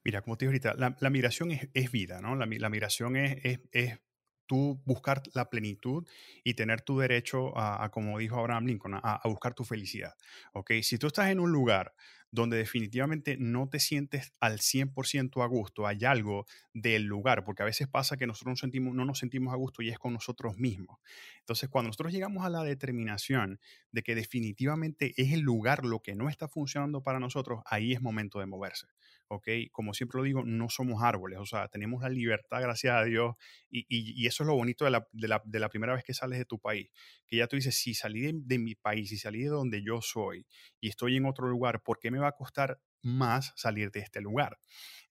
Mira, 0.04 0.22
como 0.22 0.38
te 0.38 0.46
dije 0.46 0.68
ahorita, 0.68 0.96
la, 1.00 1.10
migración 1.10 1.52
es, 1.52 1.70
es, 1.74 1.92
vida, 1.92 2.22
¿no? 2.22 2.36
La, 2.36 2.48
la 2.48 2.70
migración 2.70 3.16
es, 3.16 3.38
es, 3.44 3.60
es, 3.72 4.00
tú 4.48 4.82
buscar 4.84 5.22
la 5.34 5.50
plenitud 5.50 6.06
y 6.44 6.56
tener 6.56 6.82
tu 6.82 7.00
derecho 7.00 7.58
a, 7.58 7.90
como 7.92 8.18
dijo 8.18 8.38
Abraham 8.38 8.66
Lincoln, 8.66 8.96
a, 8.96 9.00
a, 9.00 9.28
buscar 9.30 9.54
tu 9.54 9.64
felicidad, 9.64 10.14
¿ok? 10.54 10.72
Si 10.82 10.98
tú 10.98 11.08
estás 11.08 11.30
en 11.30 11.40
un 11.40 11.52
lugar 11.52 11.94
donde 12.32 12.58
definitivamente 12.58 13.36
no 13.38 13.68
te 13.70 13.80
sientes 13.80 14.34
al 14.40 14.60
100% 14.60 15.44
a 15.44 15.48
gusto, 15.48 15.86
hay 15.86 16.06
algo 16.06 16.46
del 16.74 17.04
lugar, 17.04 17.44
porque 17.44 17.64
a 17.64 17.66
veces 17.66 17.88
pasa 17.88 18.18
que 18.18 18.26
nosotros 18.26 18.52
no, 18.54 18.56
sentimos, 18.56 18.96
no 18.96 19.06
nos 19.06 19.20
sentimos 19.20 19.54
a 19.54 19.58
gusto 19.58 19.82
y 19.82 19.90
es 19.90 20.00
con 20.00 20.14
nosotros 20.14 20.58
mismos. 20.58 21.00
Entonces, 21.40 21.70
cuando 21.70 21.90
nosotros 21.90 22.14
llegamos 22.14 22.46
a 22.46 22.50
la 22.50 22.64
determinación 22.64 23.60
de 23.92 24.02
que 24.02 24.16
definitivamente 24.16 25.14
es 25.18 25.34
el 25.34 25.42
lugar 25.42 25.86
lo 25.86 26.00
que 26.00 26.16
no 26.16 26.30
está 26.30 26.48
funcionando 26.48 27.04
para 27.04 27.20
nosotros, 27.20 27.62
ahí 27.66 27.94
es 27.94 28.02
momento 28.02 28.40
de 28.40 28.46
moverse. 28.46 28.88
¿Ok? 29.32 29.48
Como 29.72 29.94
siempre 29.94 30.18
lo 30.18 30.24
digo, 30.26 30.44
no 30.44 30.70
somos 30.70 31.02
árboles, 31.02 31.40
o 31.40 31.46
sea, 31.46 31.70
tenemos 31.70 32.02
la 32.02 32.10
libertad, 32.10 32.62
gracias 32.62 32.94
a 32.94 33.04
Dios, 33.06 33.36
y, 33.70 33.86
y, 33.88 34.28
eso 34.28 34.44
es 34.44 34.48
lo 34.48 34.56
bonito 34.56 34.84
de 34.84 34.92
la, 34.92 35.08
de, 35.14 35.28
la, 35.30 35.42
de 35.46 35.60
la, 35.60 35.70
primera 35.70 35.94
vez 35.94 36.04
que 36.04 36.14
sales 36.14 36.38
de 36.38 36.44
tu 36.44 36.60
país, 36.60 36.90
que 37.26 37.38
ya 37.38 37.48
tú 37.48 37.56
dices, 37.56 37.76
si 37.76 37.94
salí 37.94 38.20
de, 38.20 38.34
de, 38.36 38.60
mi 38.60 38.76
país, 38.76 39.10
si 39.10 39.18
salí 39.18 39.44
de 39.44 39.48
donde 39.48 39.82
yo 39.84 40.02
soy 40.02 40.46
y 40.82 40.90
estoy 40.90 41.16
en 41.16 41.26
otro 41.26 41.48
lugar, 41.48 41.82
¿por 41.82 41.98
qué 41.98 42.12
me 42.12 42.20
va 42.20 42.28
a 42.28 42.34
costar 42.34 42.82
más 43.02 43.54
salir 43.56 43.90
de 43.92 44.02
este 44.02 44.20
lugar? 44.20 44.60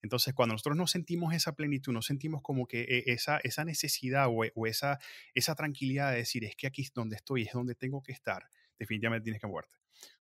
Entonces, 0.03 0.35
cuando 0.35 0.53
nosotros 0.53 0.77
no 0.77 0.85
sentimos 0.85 1.33
esa 1.33 1.55
plenitud, 1.55 1.91
no 1.91 2.03
sentimos 2.03 2.41
como 2.43 2.67
que 2.67 2.81
eh, 2.81 3.03
esa, 3.07 3.39
esa 3.39 3.65
necesidad 3.65 4.27
o, 4.27 4.43
o 4.53 4.67
esa, 4.67 4.99
esa 5.33 5.55
tranquilidad 5.55 6.11
de 6.11 6.17
decir, 6.17 6.45
es 6.45 6.55
que 6.55 6.67
aquí 6.67 6.83
es 6.83 6.93
donde 6.93 7.15
estoy, 7.15 7.43
es 7.43 7.53
donde 7.53 7.73
tengo 7.73 8.03
que 8.03 8.11
estar, 8.11 8.43
definitivamente 8.77 9.23
tienes 9.23 9.41
que 9.41 9.47
moverte 9.47 9.80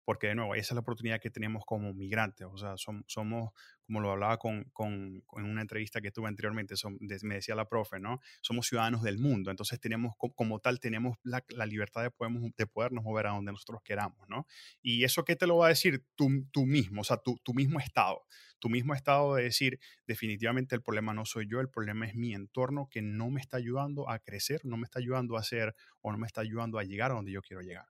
porque 0.07 0.27
de 0.27 0.35
nuevo, 0.35 0.55
esa 0.55 0.67
es 0.67 0.75
la 0.75 0.79
oportunidad 0.79 1.19
que 1.19 1.29
tenemos 1.29 1.65
como 1.65 1.93
migrantes, 1.93 2.47
o 2.49 2.57
sea, 2.57 2.75
somos, 2.77 3.51
como 3.85 3.99
lo 3.99 4.11
hablaba 4.11 4.37
con, 4.37 4.63
con, 4.71 5.21
una 5.33 5.59
entrevista 5.59 5.99
que 5.99 6.11
tuve 6.11 6.29
anteriormente, 6.29 6.75
me 7.23 7.35
decía 7.35 7.55
la 7.55 7.67
profe, 7.67 7.99
¿no? 7.99 8.21
Somos 8.39 8.67
ciudadanos 8.67 9.03
del 9.03 9.17
mundo, 9.17 9.51
entonces 9.51 9.81
tenemos, 9.81 10.13
como 10.15 10.59
tal, 10.59 10.79
tenemos 10.79 11.17
la, 11.23 11.43
libertad 11.65 12.03
de, 12.03 12.11
podemos, 12.11 12.41
de 12.55 12.67
podernos 12.67 13.03
mover 13.03 13.27
a 13.27 13.31
donde 13.31 13.51
nosotros 13.51 13.81
queramos, 13.83 14.29
¿no? 14.29 14.47
Y 14.81 15.03
eso 15.03 15.25
qué 15.25 15.35
te 15.35 15.45
lo 15.45 15.57
va 15.57 15.65
a 15.65 15.69
decir 15.69 16.05
tú, 16.15 16.29
tú 16.51 16.65
mismo, 16.65 17.01
o 17.01 17.03
sea, 17.03 17.17
tu, 17.17 17.35
tu 17.43 17.53
mismo 17.53 17.77
estado, 17.81 18.25
tu 18.59 18.69
mismo 18.69 18.93
estado 18.93 19.35
de 19.35 19.43
decir, 19.43 19.77
definitivamente 20.05 20.73
el 20.73 20.83
problema 20.83 21.13
no 21.13 21.25
soy 21.25 21.49
yo, 21.49 21.59
el 21.59 21.69
problema 21.69 22.07
es 22.07 22.15
mi 22.15 22.33
entorno 22.33 22.87
que 22.89 23.01
no 23.01 23.29
me 23.29 23.41
está 23.41 23.57
ayudando 23.57 24.09
a 24.09 24.19
crecer, 24.19 24.61
no 24.63 24.77
me 24.77 24.85
está 24.85 24.99
ayudando 24.99 25.35
a 25.35 25.41
hacer 25.41 25.75
o 25.99 26.13
no 26.13 26.17
me 26.17 26.27
está 26.27 26.39
ayudando 26.39 26.79
a 26.79 26.85
llegar 26.85 27.11
a 27.11 27.15
donde 27.15 27.33
yo 27.33 27.41
quiero 27.41 27.61
llegar. 27.61 27.87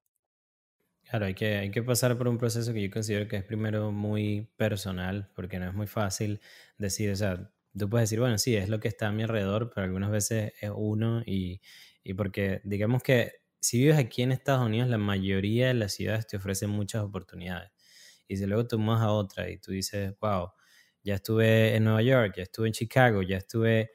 Claro, 1.10 1.26
hay 1.26 1.34
que, 1.36 1.56
hay 1.58 1.72
que 1.72 1.84
pasar 1.84 2.18
por 2.18 2.28
un 2.28 2.38
proceso 2.38 2.74
que 2.74 2.82
yo 2.84 2.92
considero 2.92 3.28
que 3.28 3.38
es 3.38 3.44
primero 3.44 3.92
muy 3.92 4.50
personal, 4.58 5.30
porque 5.36 5.58
no 5.60 5.68
es 5.68 5.74
muy 5.74 5.88
fácil 5.88 6.42
decir, 6.78 7.12
o 7.12 7.16
sea, 7.16 7.50
tú 7.78 7.90
puedes 7.90 8.10
decir, 8.10 8.20
bueno, 8.20 8.38
sí, 8.38 8.56
es 8.58 8.68
lo 8.68 8.80
que 8.82 8.90
está 8.90 9.08
a 9.08 9.12
mi 9.14 9.24
alrededor, 9.24 9.72
pero 9.74 9.86
algunas 9.86 10.12
veces 10.12 10.52
es 10.60 10.70
uno 10.76 11.22
y, 11.26 11.62
y 12.04 12.14
porque 12.14 12.60
digamos 12.66 13.04
que 13.04 13.32
si 13.62 13.80
vives 13.80 13.98
aquí 13.98 14.22
en 14.22 14.32
Estados 14.34 14.66
Unidos, 14.66 14.90
la 14.90 14.98
mayoría 14.98 15.68
de 15.68 15.74
las 15.76 15.94
ciudades 15.94 16.28
te 16.28 16.38
ofrecen 16.38 16.70
muchas 16.72 17.04
oportunidades. 17.04 17.72
Y 18.28 18.38
si 18.38 18.46
luego 18.46 18.68
tú 18.68 18.78
vas 18.86 19.02
a 19.02 19.12
otra 19.12 19.50
y 19.50 19.58
tú 19.60 19.72
dices, 19.72 20.14
wow, 20.20 20.52
ya 21.04 21.16
estuve 21.16 21.76
en 21.76 21.86
Nueva 21.86 22.02
York, 22.02 22.34
ya 22.38 22.44
estuve 22.44 22.68
en 22.68 22.74
Chicago, 22.74 23.22
ya 23.22 23.38
estuve 23.38 23.92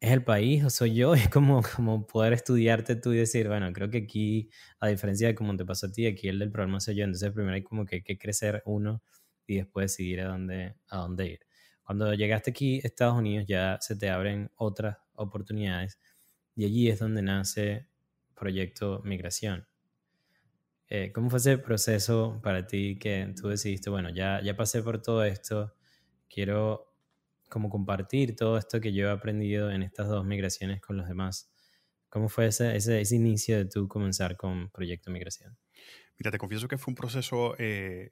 ¿Es 0.00 0.10
el 0.12 0.22
país 0.24 0.62
o 0.64 0.70
soy 0.70 0.94
yo? 0.94 1.14
Es 1.28 1.28
como, 1.28 1.62
como 1.62 2.06
poder 2.06 2.32
estudiarte 2.32 2.96
tú 2.96 3.12
y 3.12 3.18
decir, 3.18 3.48
bueno, 3.48 3.72
creo 3.72 3.90
que 3.90 3.98
aquí, 3.98 4.50
a 4.80 4.88
diferencia 4.88 5.28
de 5.28 5.34
como 5.34 5.56
te 5.56 5.64
pasó 5.64 5.86
a 5.86 5.92
ti, 5.92 6.06
aquí 6.06 6.28
el 6.28 6.38
del 6.38 6.50
problema 6.50 6.80
soy 6.80 6.96
yo. 6.96 7.04
Entonces, 7.04 7.32
primero 7.32 7.54
hay 7.54 7.62
como 7.62 7.84
que, 7.86 8.02
que 8.02 8.18
crecer 8.18 8.62
uno 8.66 9.02
y 9.46 9.56
después 9.56 9.92
decidir 9.92 10.20
a 10.22 10.28
dónde, 10.28 10.76
a 10.88 10.98
dónde 10.98 11.26
ir. 11.28 11.40
Cuando 11.82 12.12
llegaste 12.14 12.50
aquí 12.50 12.80
a 12.82 12.86
Estados 12.88 13.16
Unidos 13.16 13.46
ya 13.46 13.78
se 13.80 13.96
te 13.96 14.10
abren 14.10 14.50
otras 14.56 14.96
oportunidades 15.14 16.00
y 16.56 16.64
allí 16.64 16.88
es 16.88 16.98
donde 16.98 17.22
nace 17.22 17.86
Proyecto 18.34 19.02
Migración. 19.04 19.66
Eh, 20.88 21.12
¿Cómo 21.12 21.30
fue 21.30 21.38
ese 21.38 21.58
proceso 21.58 22.40
para 22.42 22.66
ti 22.66 22.98
que 22.98 23.32
tú 23.40 23.48
decidiste, 23.48 23.90
bueno, 23.90 24.10
ya, 24.10 24.40
ya 24.42 24.56
pasé 24.56 24.82
por 24.82 25.02
todo 25.02 25.24
esto, 25.24 25.74
quiero 26.28 26.85
como 27.48 27.68
compartir 27.70 28.34
todo 28.36 28.58
esto 28.58 28.80
que 28.80 28.92
yo 28.92 29.08
he 29.08 29.10
aprendido 29.10 29.70
en 29.70 29.82
estas 29.82 30.08
dos 30.08 30.24
migraciones 30.24 30.80
con 30.80 30.96
los 30.96 31.08
demás. 31.08 31.50
¿Cómo 32.08 32.28
fue 32.28 32.46
ese, 32.46 32.76
ese, 32.76 33.00
ese 33.00 33.16
inicio 33.16 33.56
de 33.58 33.66
tú 33.66 33.88
comenzar 33.88 34.36
con 34.36 34.70
Proyecto 34.70 35.10
Migración? 35.10 35.58
Mira, 36.18 36.30
te 36.30 36.38
confieso 36.38 36.68
que 36.68 36.78
fue 36.78 36.92
un 36.92 36.96
proceso, 36.96 37.54
eh, 37.58 38.10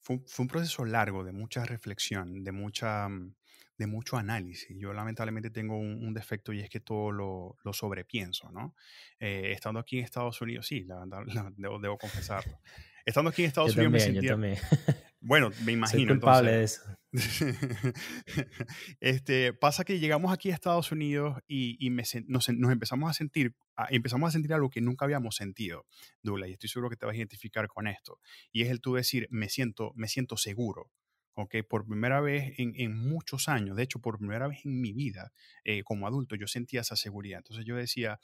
fue, 0.00 0.20
fue, 0.26 0.44
un 0.44 0.48
proceso 0.48 0.84
largo 0.84 1.22
de 1.22 1.32
mucha 1.32 1.64
reflexión, 1.64 2.42
de, 2.42 2.52
mucha, 2.52 3.08
mm, 3.08 3.34
de 3.78 3.86
mucho 3.86 4.16
análisis. 4.16 4.76
Yo 4.78 4.92
lamentablemente 4.92 5.50
tengo 5.50 5.78
un, 5.78 6.04
un 6.04 6.14
defecto 6.14 6.52
y 6.52 6.60
es 6.60 6.68
que 6.68 6.80
todo 6.80 7.12
lo, 7.12 7.56
lo 7.62 7.72
sobrepienso, 7.72 8.50
¿no? 8.50 8.74
Eh, 9.20 9.52
estando 9.52 9.80
aquí 9.80 9.98
en 9.98 10.04
Estados 10.04 10.40
Unidos, 10.40 10.66
sí, 10.66 10.84
la, 10.84 11.06
la, 11.26 11.52
debo, 11.56 11.78
debo 11.78 11.98
confesarlo. 11.98 12.58
Estando 13.04 13.30
aquí 13.30 13.42
en 13.42 13.48
Estados 13.48 13.76
Unidos 13.76 14.02
también, 14.02 14.14
me 14.14 14.20
sentía... 14.20 14.30
Yo 14.30 14.34
también. 14.34 14.58
Bueno, 15.26 15.50
me 15.64 15.72
imagino. 15.72 16.00
Soy 16.00 16.06
culpable 16.06 16.50
entonces, 16.52 16.84
de 16.84 16.84
eso. 16.84 17.94
este, 19.00 19.54
pasa 19.54 19.82
que 19.82 19.98
llegamos 19.98 20.30
aquí 20.30 20.50
a 20.50 20.54
Estados 20.54 20.92
Unidos 20.92 21.38
y, 21.48 21.78
y 21.84 21.88
me, 21.88 22.02
nos, 22.26 22.50
nos, 22.50 22.70
empezamos 22.70 23.08
a 23.08 23.14
sentir, 23.14 23.54
a, 23.74 23.86
empezamos 23.88 24.28
a 24.28 24.32
sentir 24.32 24.52
algo 24.52 24.68
que 24.68 24.82
nunca 24.82 25.06
habíamos 25.06 25.36
sentido, 25.36 25.86
Douglas, 26.22 26.50
y 26.50 26.52
estoy 26.52 26.68
seguro 26.68 26.90
que 26.90 26.96
te 26.96 27.06
vas 27.06 27.14
a 27.14 27.16
identificar 27.16 27.66
con 27.68 27.86
esto. 27.86 28.18
Y 28.52 28.62
es 28.62 28.70
el 28.70 28.82
tú 28.82 28.94
decir, 28.94 29.26
me 29.30 29.48
siento, 29.48 29.92
me 29.94 30.08
siento 30.08 30.36
seguro. 30.36 30.90
Okay, 31.36 31.62
por 31.62 31.86
primera 31.86 32.20
vez 32.20 32.52
en, 32.58 32.74
en, 32.76 32.94
muchos 32.94 33.48
años, 33.48 33.76
de 33.76 33.82
hecho, 33.82 33.98
por 33.98 34.18
primera 34.18 34.46
vez 34.46 34.64
en 34.64 34.80
mi 34.80 34.92
vida 34.92 35.32
eh, 35.64 35.82
como 35.82 36.06
adulto, 36.06 36.36
yo 36.36 36.46
sentía 36.46 36.82
esa 36.82 36.94
seguridad. 36.94 37.38
Entonces 37.38 37.64
yo 37.64 37.74
decía, 37.74 38.20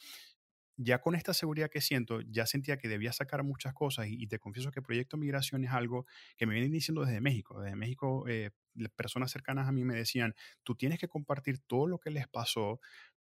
ya 0.83 0.99
con 0.99 1.15
esta 1.15 1.35
seguridad 1.35 1.69
que 1.69 1.83
siento, 1.83 2.23
ya 2.23 2.47
sentía 2.47 2.79
que 2.79 2.89
debía 2.89 3.13
sacar 3.13 3.43
muchas 3.43 3.75
cosas 3.75 4.07
y, 4.09 4.27
te 4.27 4.39
confieso 4.39 4.71
que 4.71 4.81
Proyecto 4.81 5.19
Migración 5.19 5.63
es 5.65 5.73
algo 5.73 6.07
que 6.39 6.47
me 6.47 6.55
vienen 6.55 6.73
diciendo 6.73 7.05
desde 7.05 7.21
México. 7.21 7.61
Desde 7.61 7.77
México, 7.77 8.27
eh, 8.29 8.51
personas 8.97 9.31
cercanas 9.31 9.69
a 9.69 9.73
mí 9.73 9.85
me 9.85 9.95
decían, 9.95 10.35
tú 10.63 10.75
tienes 10.75 10.99
que 10.99 11.07
compartir 11.07 11.59
todo 11.59 11.87
lo 11.87 11.99
que 11.99 12.11
les 12.11 12.27
pasó 12.29 12.81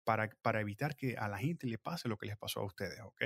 para, 0.08 0.30
para, 0.40 0.62
evitar 0.62 0.96
que 0.96 1.18
a 1.18 1.28
la 1.28 1.36
gente 1.36 1.66
le 1.66 1.76
pase 1.76 2.08
lo 2.08 2.16
que 2.16 2.24
les 2.24 2.38
pasó 2.38 2.60
a 2.60 2.64
ustedes, 2.64 2.98
¿ok? 3.02 3.22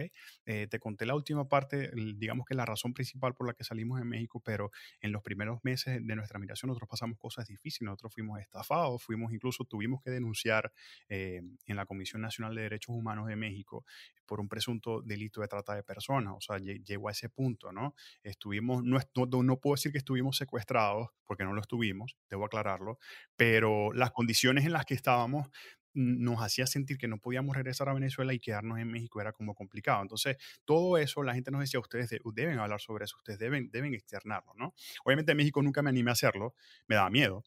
Eh, 0.47 0.67
te 0.69 0.81
conté 0.81 1.07
la 1.07 1.15
última 1.15 1.49
parte, 1.49 1.93
digamos 2.17 2.45
que 2.45 2.57
la 2.57 2.67
razón 2.67 2.93
principal 2.93 3.35
por 3.35 3.47
la 3.47 3.55
que 3.55 3.62
salimos 3.62 4.01
de 4.01 4.05
México, 4.05 4.43
pero 4.45 4.73
en 5.01 5.12
los 5.12 5.23
primeros 5.23 5.61
meses 5.62 6.05
de 6.05 6.17
nuestra 6.17 6.41
migración 6.41 6.71
nosotros 6.71 6.89
pasamos 6.91 7.21
cosas 7.21 7.47
difíciles, 7.47 7.87
nosotros 7.87 8.12
fuimos 8.12 8.41
estafados, 8.41 9.01
fuimos 9.01 9.33
incluso, 9.33 9.65
tuvimos 9.65 10.03
que 10.03 10.11
denunciar 10.11 10.73
eh, 11.09 11.41
en 11.67 11.77
la 11.77 11.87
Comisión 11.87 12.21
Nacional 12.21 12.57
de 12.57 12.62
Derechos 12.62 12.97
Humanos 12.97 13.29
de 13.29 13.37
México 13.37 13.85
por 14.27 14.41
un 14.41 14.49
presunto 14.49 15.03
delito 15.03 15.41
de 15.41 15.47
trata 15.47 15.77
de 15.77 15.85
personas, 15.85 16.35
o 16.37 16.41
sea, 16.41 16.59
llegó 16.59 17.11
a 17.11 17.12
ese 17.12 17.29
punto, 17.29 17.71
¿no? 17.71 17.95
Estuvimos, 18.25 18.83
no, 18.83 18.99
no, 19.15 19.43
no 19.45 19.61
puedo 19.61 19.75
decir 19.75 19.93
que 19.93 19.99
estuvimos 19.99 20.37
secuestrados, 20.37 21.11
porque 21.27 21.45
no 21.45 21.53
lo 21.53 21.61
estuvimos, 21.61 22.17
debo 22.29 22.45
aclararlo, 22.45 22.99
pero 23.37 23.93
las 23.93 24.11
condiciones 24.11 24.65
en 24.65 24.73
las 24.73 24.85
que 24.85 24.95
estábamos 24.95 25.49
nos 25.95 26.41
hacía 26.41 26.67
sentir 26.67 26.99
que 26.99 27.09
no 27.09 27.19
podíamos 27.19 27.57
regresar 27.57 27.89
a 27.89 27.95
Venezuela 27.95 28.33
y 28.33 28.39
quedarnos 28.39 28.79
en 28.79 28.91
México 28.91 29.21
era 29.21 29.33
como 29.33 29.55
complicado. 29.55 30.03
Entonces, 30.03 30.37
todo 30.65 30.99
eso, 30.99 31.23
la 31.23 31.35
gente 31.35 31.51
nos 31.51 31.61
decía, 31.61 31.81
ustedes 31.81 32.11
deben 32.35 32.59
hablar 32.59 32.81
sobre 32.81 33.05
eso, 33.05 33.17
ustedes 33.17 33.39
deben, 33.39 33.71
deben 33.71 33.95
externarlo, 33.95 34.53
¿no? 34.57 34.75
Obviamente 35.05 35.33
en 35.33 35.39
México 35.39 35.63
nunca 35.63 35.83
me 35.83 35.91
animé 35.91 36.11
a 36.11 36.13
hacerlo, 36.13 36.55
me 36.87 36.97
daba 36.97 37.11
miedo. 37.11 37.45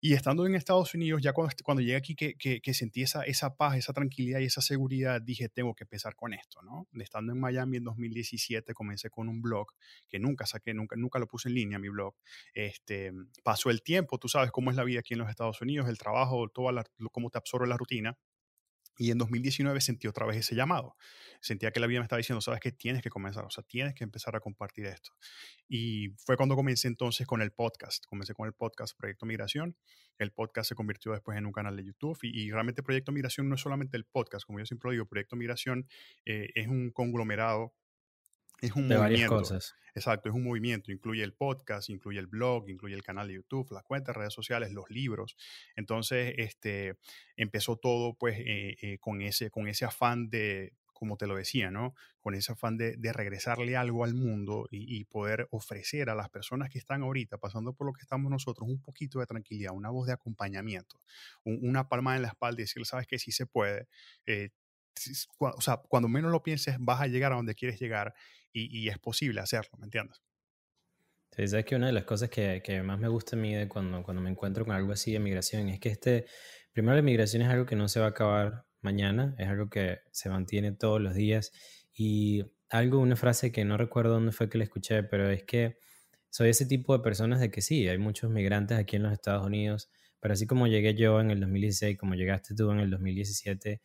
Y 0.00 0.12
estando 0.12 0.46
en 0.46 0.54
Estados 0.54 0.94
Unidos, 0.94 1.22
ya 1.22 1.32
cuando, 1.32 1.80
llegué 1.80 1.96
aquí, 1.96 2.14
que, 2.14 2.34
que, 2.34 2.60
que, 2.60 2.74
sentí 2.74 3.02
esa, 3.02 3.22
esa 3.22 3.56
paz, 3.56 3.76
esa 3.76 3.92
tranquilidad 3.92 4.40
y 4.40 4.44
esa 4.44 4.60
seguridad, 4.60 5.22
dije, 5.22 5.48
tengo 5.48 5.74
que 5.74 5.84
empezar 5.84 6.14
con 6.14 6.34
esto, 6.34 6.60
¿no? 6.62 6.86
Estando 7.00 7.32
en 7.32 7.40
Miami 7.40 7.78
en 7.78 7.84
2017, 7.84 8.74
comencé 8.74 9.08
con 9.08 9.28
un 9.28 9.40
blog 9.40 9.68
que 10.08 10.18
nunca 10.18 10.44
saqué, 10.44 10.74
nunca, 10.74 10.96
nunca 10.96 11.18
lo 11.18 11.26
puse 11.26 11.48
en 11.48 11.54
línea, 11.54 11.78
mi 11.78 11.88
blog. 11.88 12.14
Este, 12.52 13.12
pasó 13.42 13.70
el 13.70 13.82
tiempo, 13.82 14.18
tú 14.18 14.28
sabes 14.28 14.50
cómo 14.50 14.70
es 14.70 14.76
la 14.76 14.84
vida 14.84 15.00
aquí 15.00 15.14
en 15.14 15.20
los 15.20 15.30
Estados 15.30 15.60
Unidos, 15.62 15.88
el 15.88 15.98
trabajo, 15.98 16.48
toda 16.48 16.72
la, 16.72 16.84
cómo 17.10 17.30
te 17.30 17.38
absorbe 17.38 17.66
la 17.66 17.76
rutina. 17.76 18.18
Y 18.96 19.10
en 19.10 19.18
2019 19.18 19.80
sentí 19.80 20.08
otra 20.08 20.26
vez 20.26 20.38
ese 20.38 20.54
llamado. 20.54 20.96
Sentía 21.40 21.70
que 21.70 21.80
la 21.80 21.86
vida 21.86 22.00
me 22.00 22.04
estaba 22.04 22.18
diciendo, 22.18 22.40
sabes 22.40 22.60
que 22.60 22.72
tienes 22.72 23.02
que 23.02 23.10
comenzar, 23.10 23.44
o 23.44 23.50
sea, 23.50 23.62
tienes 23.62 23.94
que 23.94 24.04
empezar 24.04 24.34
a 24.36 24.40
compartir 24.40 24.86
esto. 24.86 25.12
Y 25.68 26.10
fue 26.18 26.36
cuando 26.36 26.56
comencé 26.56 26.88
entonces 26.88 27.26
con 27.26 27.42
el 27.42 27.52
podcast. 27.52 28.04
Comencé 28.06 28.34
con 28.34 28.46
el 28.46 28.54
podcast 28.54 28.96
Proyecto 28.96 29.26
Migración. 29.26 29.76
El 30.18 30.32
podcast 30.32 30.68
se 30.68 30.74
convirtió 30.74 31.12
después 31.12 31.36
en 31.36 31.46
un 31.46 31.52
canal 31.52 31.76
de 31.76 31.84
YouTube. 31.84 32.18
Y, 32.22 32.46
y 32.46 32.50
realmente 32.50 32.82
Proyecto 32.82 33.12
Migración 33.12 33.48
no 33.48 33.54
es 33.56 33.60
solamente 33.60 33.96
el 33.96 34.04
podcast, 34.04 34.46
como 34.46 34.58
yo 34.58 34.66
siempre 34.66 34.92
digo, 34.92 35.06
Proyecto 35.06 35.36
Migración 35.36 35.88
eh, 36.24 36.50
es 36.54 36.68
un 36.68 36.90
conglomerado 36.90 37.74
es 38.60 38.72
un 38.72 38.88
de 38.88 38.96
movimiento. 38.96 39.00
varias 39.00 39.28
cosas. 39.28 39.74
Exacto, 39.94 40.28
es 40.28 40.34
un 40.34 40.44
movimiento. 40.44 40.92
Incluye 40.92 41.24
el 41.24 41.32
podcast, 41.32 41.88
incluye 41.88 42.18
el 42.18 42.26
blog, 42.26 42.68
incluye 42.68 42.94
el 42.94 43.02
canal 43.02 43.28
de 43.28 43.34
YouTube, 43.34 43.72
las 43.72 43.82
cuentas, 43.82 44.14
redes 44.14 44.34
sociales, 44.34 44.72
los 44.72 44.90
libros. 44.90 45.36
Entonces, 45.74 46.34
este, 46.36 46.98
empezó 47.36 47.76
todo 47.76 48.14
pues 48.14 48.38
eh, 48.38 48.76
eh, 48.82 48.98
con, 48.98 49.22
ese, 49.22 49.50
con 49.50 49.68
ese 49.68 49.86
afán 49.86 50.28
de 50.28 50.74
como 50.96 51.16
te 51.16 51.26
lo 51.26 51.36
decía, 51.36 51.70
¿no? 51.70 51.94
Con 52.20 52.34
ese 52.34 52.52
afán 52.52 52.78
de, 52.78 52.96
regresarle 53.12 53.76
algo 53.76 54.02
al 54.02 54.14
mundo 54.14 54.66
y, 54.70 55.04
poder 55.04 55.46
ofrecer 55.50 56.08
a 56.08 56.14
las 56.14 56.30
personas 56.30 56.70
que 56.70 56.78
están 56.78 57.02
ahorita 57.02 57.36
pasando 57.36 57.74
por 57.74 57.86
lo 57.86 57.92
que 57.92 58.00
estamos 58.00 58.30
nosotros 58.30 58.68
un 58.68 58.80
poquito 58.80 59.20
de 59.20 59.26
tranquilidad, 59.26 59.72
una 59.74 59.90
voz 59.90 60.06
de 60.06 60.14
acompañamiento, 60.14 60.98
una 61.44 61.88
palma 61.88 62.16
en 62.16 62.22
la 62.22 62.28
espalda 62.28 62.60
y 62.60 62.64
decirle, 62.64 62.86
sabes 62.86 63.06
que 63.06 63.18
sí 63.18 63.30
se 63.30 63.46
puede. 63.46 63.88
Eh, 64.24 64.50
o 65.38 65.60
sea, 65.60 65.76
cuando 65.88 66.08
menos 66.08 66.32
lo 66.32 66.42
pienses, 66.42 66.76
vas 66.80 67.02
a 67.02 67.06
llegar 67.06 67.32
a 67.32 67.36
donde 67.36 67.54
quieres 67.54 67.78
llegar 67.78 68.14
y, 68.56 68.88
es 68.88 68.98
posible 68.98 69.40
hacerlo, 69.40 69.70
¿me 69.78 69.84
entiendes? 69.84 70.22
Sí, 71.30 71.46
sabes 71.48 71.66
que 71.66 71.76
una 71.76 71.88
de 71.88 71.92
las 71.92 72.04
cosas 72.04 72.30
que, 72.30 72.62
que, 72.64 72.82
más 72.82 72.98
me 72.98 73.08
gusta 73.08 73.36
a 73.36 73.38
mí 73.38 73.54
de 73.54 73.68
cuando, 73.68 74.02
cuando 74.02 74.22
me 74.22 74.30
encuentro 74.30 74.64
con 74.64 74.74
algo 74.74 74.92
así 74.92 75.12
de 75.12 75.18
migración 75.18 75.68
es 75.68 75.80
que 75.80 75.90
este, 75.90 76.26
primero 76.72 76.96
la 76.96 77.02
migración 77.02 77.42
es 77.42 77.48
algo 77.48 77.66
que 77.66 77.76
no 77.76 77.88
se 77.88 78.00
va 78.00 78.06
a 78.06 78.10
acabar 78.10 78.66
mañana, 78.80 79.34
es 79.38 79.48
algo 79.48 79.68
que 79.68 80.00
se 80.12 80.30
mantiene 80.30 80.72
todos 80.72 81.00
los 81.00 81.14
días 81.14 81.52
y 81.92 82.44
algo, 82.68 82.98
una 82.98 83.16
frase 83.16 83.52
que 83.52 83.64
no 83.64 83.76
recuerdo 83.76 84.14
dónde 84.14 84.32
fue 84.32 84.48
que 84.48 84.58
la 84.58 84.64
escuché, 84.64 85.02
pero 85.02 85.30
es 85.30 85.44
que 85.44 85.78
soy 86.30 86.50
ese 86.50 86.66
tipo 86.66 86.96
de 86.96 87.02
personas 87.02 87.40
de 87.40 87.50
que 87.50 87.62
sí, 87.62 87.88
hay 87.88 87.98
muchos 87.98 88.30
migrantes 88.30 88.78
aquí 88.78 88.96
en 88.96 89.02
los 89.02 89.12
Estados 89.12 89.46
Unidos, 89.46 89.90
pero 90.20 90.34
así 90.34 90.46
como 90.46 90.66
llegué 90.66 90.94
yo 90.94 91.20
en 91.20 91.30
el 91.30 91.40
2016, 91.40 91.96
como 91.98 92.14
llegaste 92.14 92.54
tú 92.54 92.70
en 92.70 92.80
el 92.80 92.90
2017, 92.90 93.80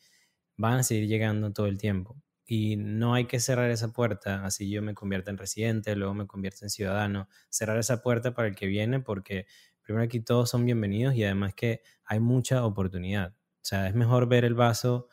van 0.57 0.79
a 0.79 0.83
seguir 0.83 1.07
llegando 1.07 1.53
todo 1.53 1.67
el 1.67 1.77
tiempo. 1.77 2.21
Y 2.53 2.75
no 2.75 3.13
hay 3.13 3.27
que 3.27 3.39
cerrar 3.39 3.72
esa 3.72 3.93
puerta, 3.93 4.43
así 4.43 4.70
yo 4.70 4.81
me 4.81 4.93
convierto 4.93 5.29
en 5.29 5.38
residente, 5.38 5.96
luego 5.96 6.13
me 6.13 6.27
convierto 6.27 6.65
en 6.65 6.70
ciudadano, 6.70 7.29
cerrar 7.50 7.77
esa 7.77 8.01
puerta 8.01 8.34
para 8.34 8.50
el 8.50 8.58
que 8.58 8.65
viene, 8.65 9.00
porque 9.00 9.46
primero 9.81 10.03
aquí 10.03 10.20
todos 10.20 10.50
son 10.50 10.65
bienvenidos 10.65 11.15
y 11.15 11.24
además 11.24 11.53
que 11.55 11.81
hay 12.03 12.20
mucha 12.20 12.65
oportunidad. 12.65 13.29
O 13.31 13.62
sea, 13.62 13.88
es 13.88 13.96
mejor 13.96 14.27
ver 14.27 14.43
el 14.43 14.53
vaso 14.53 15.08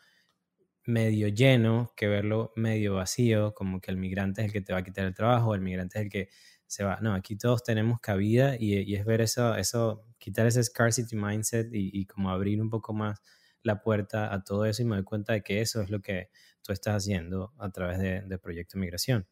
medio 0.85 1.29
lleno 1.29 1.93
que 1.97 2.09
verlo 2.09 2.53
medio 2.57 2.95
vacío, 2.95 3.55
como 3.55 3.81
que 3.81 3.93
el 3.93 3.99
migrante 3.99 4.41
es 4.41 4.47
el 4.49 4.53
que 4.53 4.61
te 4.61 4.73
va 4.73 4.81
a 4.81 4.83
quitar 4.83 5.05
el 5.05 5.15
trabajo, 5.15 5.55
el 5.55 5.61
migrante 5.61 5.99
es 6.01 6.05
el 6.07 6.11
que 6.11 6.31
se 6.67 6.83
va. 6.83 6.99
No, 7.01 7.15
aquí 7.15 7.37
todos 7.37 7.63
tenemos 7.63 8.01
cabida 8.01 8.57
y, 8.59 8.97
es 8.97 9.05
ver 9.05 9.21
eso, 9.21 9.55
eso, 9.55 10.05
quitar 10.19 10.45
ese 10.49 10.65
scarcity 10.65 11.15
mindset 11.15 11.69
y, 11.73 12.05
como 12.07 12.31
abrir 12.31 12.61
un 12.61 12.69
poco 12.69 12.93
más 12.95 13.23
la 13.63 13.81
puerta 13.81 14.35
a 14.35 14.43
todo 14.43 14.65
eso 14.65 14.83
y 14.83 14.87
me 14.87 14.97
doy 14.97 15.05
cuenta 15.05 15.35
de 15.35 15.43
que 15.43 15.61
eso 15.61 15.81
es 15.83 15.91
lo 15.91 16.01
que 16.01 16.31
tú 16.63 16.73
estás 16.73 16.97
haciendo 16.97 17.53
a 17.59 17.71
través 17.71 17.99
de, 17.99 18.23
de 18.23 18.39
Proyecto 18.39 18.79
Migración. 18.79 19.27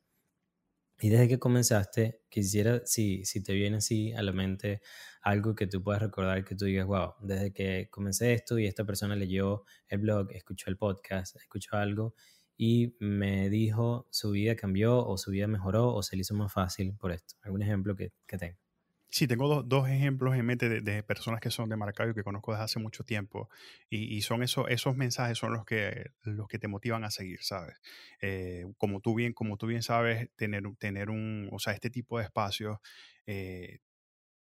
Y 0.99 1.11
desde 1.11 1.29
que 1.29 1.39
comenzaste, 1.39 2.23
quisiera, 2.31 2.81
si, 2.87 3.25
si 3.27 3.43
te 3.43 3.53
viene 3.53 3.79
así 3.79 4.13
a 4.15 4.23
la 4.23 4.33
mente 4.33 4.81
algo 5.21 5.55
que 5.55 5.67
tú 5.67 5.83
puedas 5.83 6.01
recordar, 6.01 6.43
que 6.45 6.55
tú 6.55 6.65
digas, 6.65 6.87
wow, 6.87 7.15
desde 7.21 7.53
que 7.53 7.89
comencé 7.91 8.33
esto 8.33 8.59
y 8.59 8.67
esta 8.67 8.85
persona 8.85 9.15
leyó 9.15 9.65
el 9.89 9.99
blog, 9.99 10.33
escuchó 10.33 10.71
el 10.71 10.79
podcast, 10.79 11.37
escuchó 11.37 11.77
algo 11.77 12.15
y 12.57 12.97
me 13.01 13.51
dijo 13.51 14.09
su 14.11 14.31
vida 14.31 14.57
cambió 14.57 15.07
o 15.07 15.19
su 15.19 15.33
vida 15.33 15.47
mejoró 15.47 15.95
o 15.95 16.03
se 16.03 16.17
le 16.17 16.23
hizo 16.23 16.35
más 16.35 16.53
fácil 16.53 16.97
por 16.97 17.13
esto. 17.13 17.35
¿Algún 17.43 17.63
ejemplo 17.63 17.95
que, 17.95 18.13
que 18.27 18.39
tenga? 18.39 18.66
Sí, 19.09 19.27
tengo 19.27 19.63
dos 19.63 19.89
ejemplos 19.89 20.35
en 20.37 20.45
mente 20.45 20.69
de, 20.69 21.03
personas 21.03 21.41
que 21.41 21.51
son 21.51 21.69
de 21.69 21.77
Maracaibo 21.77 22.13
que 22.13 22.25
conozco 22.25 22.53
desde 22.53 22.65
hace 22.65 22.79
mucho 22.81 23.05
tiempo 23.05 23.49
y, 23.89 24.21
son 24.23 24.43
eso, 24.43 24.69
esos 24.69 24.97
mensajes 24.97 25.39
son 25.39 25.53
los 25.53 25.65
que, 25.65 26.11
los 26.23 26.49
que 26.49 26.59
te 26.59 26.69
motivan 26.69 27.05
a 27.05 27.11
seguir, 27.11 27.43
¿sabes? 27.43 27.81
Eh, 28.21 28.67
como, 28.79 29.01
tú 29.01 29.15
bien, 29.15 29.33
como 29.33 29.57
tú 29.57 29.67
bien 29.69 29.83
sabes, 29.83 30.29
tener, 30.37 30.65
tener 30.79 31.11
un, 31.11 31.49
o 31.53 31.59
sea, 31.59 31.73
este 31.73 31.89
tipo 31.89 32.19
de 32.19 32.25
espacios 32.25 32.79
eh, 33.27 33.79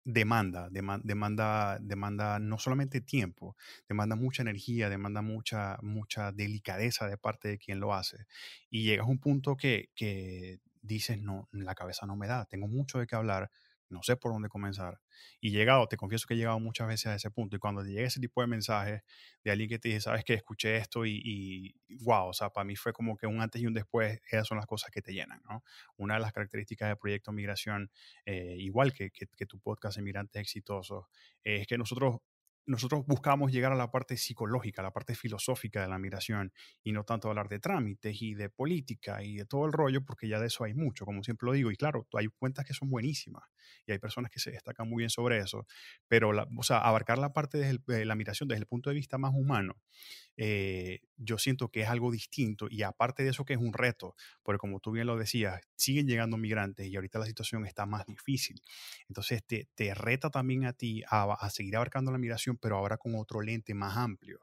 demanda, 0.04 0.68
demanda, 0.70 1.78
demanda 1.80 2.38
no 2.38 2.58
solamente 2.58 3.00
tiempo, 3.00 3.56
demanda 3.88 4.16
mucha 4.16 4.42
energía, 4.42 4.88
demanda 4.88 5.22
mucha, 5.22 5.78
mucha 5.82 6.32
delicadeza 6.32 7.06
de 7.08 7.16
parte 7.18 7.48
de 7.48 7.58
quien 7.58 7.80
lo 7.80 7.94
hace. 7.94 8.26
Y 8.70 8.84
llegas 8.84 9.06
a 9.06 9.10
un 9.10 9.20
punto 9.20 9.56
que, 9.56 9.90
que 9.94 10.58
dices, 10.82 11.18
no, 11.18 11.48
la 11.52 11.74
cabeza 11.74 12.06
no 12.06 12.16
me 12.16 12.26
da, 12.26 12.46
tengo 12.46 12.68
mucho 12.68 12.98
de 12.98 13.06
qué 13.06 13.16
hablar 13.16 13.50
no 13.90 14.02
sé 14.02 14.16
por 14.16 14.32
dónde 14.32 14.48
comenzar. 14.48 15.00
Y 15.40 15.50
llegado, 15.50 15.86
te 15.88 15.96
confieso 15.96 16.26
que 16.26 16.34
he 16.34 16.36
llegado 16.36 16.60
muchas 16.60 16.88
veces 16.88 17.06
a 17.06 17.14
ese 17.14 17.30
punto. 17.30 17.56
Y 17.56 17.58
cuando 17.58 17.82
llega 17.82 18.06
ese 18.06 18.20
tipo 18.20 18.40
de 18.40 18.46
mensajes 18.46 19.02
de 19.44 19.50
alguien 19.50 19.68
que 19.68 19.78
te 19.78 19.88
dice, 19.88 20.00
sabes 20.02 20.24
que 20.24 20.34
escuché 20.34 20.76
esto 20.76 21.04
y, 21.04 21.20
y, 21.24 21.74
wow, 22.04 22.28
o 22.28 22.32
sea, 22.32 22.50
para 22.50 22.64
mí 22.64 22.76
fue 22.76 22.92
como 22.92 23.16
que 23.16 23.26
un 23.26 23.40
antes 23.40 23.60
y 23.60 23.66
un 23.66 23.74
después, 23.74 24.20
esas 24.30 24.46
son 24.46 24.58
las 24.58 24.66
cosas 24.66 24.90
que 24.90 25.02
te 25.02 25.12
llenan. 25.12 25.42
Una 25.96 26.14
de 26.14 26.20
las 26.20 26.32
características 26.32 26.88
del 26.88 26.98
proyecto 26.98 27.32
Migración, 27.32 27.90
eh, 28.24 28.56
igual 28.58 28.92
que, 28.92 29.10
tu 29.48 29.58
podcast 29.58 29.98
Inmigrantes 29.98 30.40
Exitosos, 30.40 31.06
es 31.42 31.66
que 31.66 31.76
nosotros 31.76 32.20
nosotros 32.66 33.04
buscamos 33.06 33.50
llegar 33.50 33.72
a 33.72 33.74
la 33.74 33.90
parte 33.90 34.16
psicológica, 34.16 34.82
la 34.82 34.92
parte 34.92 35.16
filosófica 35.16 35.80
de 35.82 35.88
la 35.88 35.98
migración 35.98 36.52
y 36.84 36.92
no 36.92 37.04
tanto 37.04 37.28
hablar 37.28 37.48
de 37.48 37.58
trámites 37.58 38.22
y 38.22 38.34
de 38.34 38.48
política 38.48 39.24
y 39.24 39.36
de 39.36 39.44
todo 39.44 39.66
el 39.66 39.72
rollo, 39.72 40.04
porque 40.04 40.28
ya 40.28 40.38
de 40.38 40.46
eso 40.46 40.62
hay 40.62 40.74
mucho, 40.74 41.04
como 41.04 41.24
siempre 41.24 41.46
lo 41.46 41.52
digo. 41.52 41.72
Y 41.72 41.76
claro, 41.76 42.06
hay 42.12 42.28
cuentas 42.28 42.64
que 42.64 42.74
son 42.74 42.88
buenísimas 42.88 43.42
y 43.86 43.92
hay 43.92 43.98
personas 43.98 44.30
que 44.30 44.40
se 44.40 44.50
destacan 44.50 44.88
muy 44.88 45.00
bien 45.02 45.10
sobre 45.10 45.38
eso, 45.38 45.66
pero 46.08 46.30
o 46.58 46.62
sea, 46.62 46.78
abarcar 46.78 47.18
la 47.18 47.32
parte 47.32 47.58
de 47.58 48.04
la 48.04 48.14
migración 48.14 48.48
desde 48.48 48.60
el 48.60 48.66
punto 48.66 48.90
de 48.90 48.96
vista 48.96 49.18
más 49.18 49.32
humano 49.34 49.76
eh, 50.36 51.00
yo 51.16 51.38
siento 51.38 51.68
que 51.70 51.82
es 51.82 51.88
algo 51.88 52.10
distinto 52.10 52.66
y 52.70 52.82
aparte 52.82 53.22
de 53.22 53.30
eso 53.30 53.44
que 53.44 53.54
es 53.54 53.58
un 53.60 53.72
reto, 53.72 54.14
porque 54.42 54.58
como 54.58 54.80
tú 54.80 54.92
bien 54.92 55.06
lo 55.06 55.16
decías, 55.16 55.60
siguen 55.76 56.06
llegando 56.06 56.36
migrantes 56.36 56.86
y 56.86 56.96
ahorita 56.96 57.18
la 57.18 57.26
situación 57.26 57.66
está 57.66 57.86
más 57.86 58.06
difícil. 58.06 58.60
Entonces 59.08 59.44
te, 59.46 59.68
te 59.74 59.94
reta 59.94 60.30
también 60.30 60.64
a 60.64 60.72
ti 60.72 61.02
a, 61.10 61.32
a 61.34 61.50
seguir 61.50 61.76
abarcando 61.76 62.12
la 62.12 62.18
migración, 62.18 62.56
pero 62.58 62.76
ahora 62.76 62.96
con 62.96 63.14
otro 63.16 63.40
lente 63.42 63.74
más 63.74 63.96
amplio. 63.96 64.40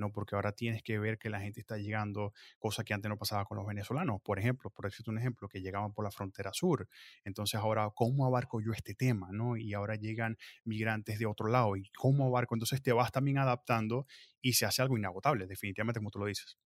¿No? 0.00 0.10
Porque 0.12 0.34
ahora 0.34 0.52
tienes 0.52 0.82
que 0.82 0.98
ver 0.98 1.18
que 1.18 1.30
la 1.30 1.40
gente 1.40 1.60
está 1.60 1.76
llegando, 1.76 2.32
cosa 2.58 2.82
que 2.84 2.94
antes 2.94 3.08
no 3.08 3.16
pasaba 3.16 3.44
con 3.44 3.56
los 3.58 3.66
venezolanos. 3.66 4.20
Por 4.22 4.38
ejemplo, 4.38 4.70
por 4.70 4.86
decirte 4.86 5.10
un 5.10 5.18
ejemplo, 5.18 5.48
que 5.48 5.60
llegaban 5.60 5.92
por 5.92 6.04
la 6.04 6.10
frontera 6.10 6.50
sur. 6.52 6.88
Entonces 7.24 7.60
ahora, 7.60 7.90
¿cómo 7.94 8.26
abarco 8.26 8.60
yo 8.60 8.72
este 8.72 8.94
tema, 8.94 9.28
no? 9.32 9.56
Y 9.56 9.74
ahora 9.74 9.96
llegan 9.96 10.36
migrantes 10.64 11.18
de 11.18 11.26
otro 11.26 11.48
lado. 11.48 11.76
¿Y 11.76 11.90
cómo 11.96 12.26
abarco? 12.26 12.54
Entonces 12.54 12.82
te 12.82 12.92
vas 12.92 13.12
también 13.12 13.38
adaptando 13.38 14.06
y 14.40 14.54
se 14.54 14.66
hace 14.66 14.82
algo 14.82 14.96
inagotable, 14.98 15.46
definitivamente, 15.46 16.00
como 16.00 16.10
tú 16.10 16.18
lo 16.18 16.26
dices. 16.26 16.58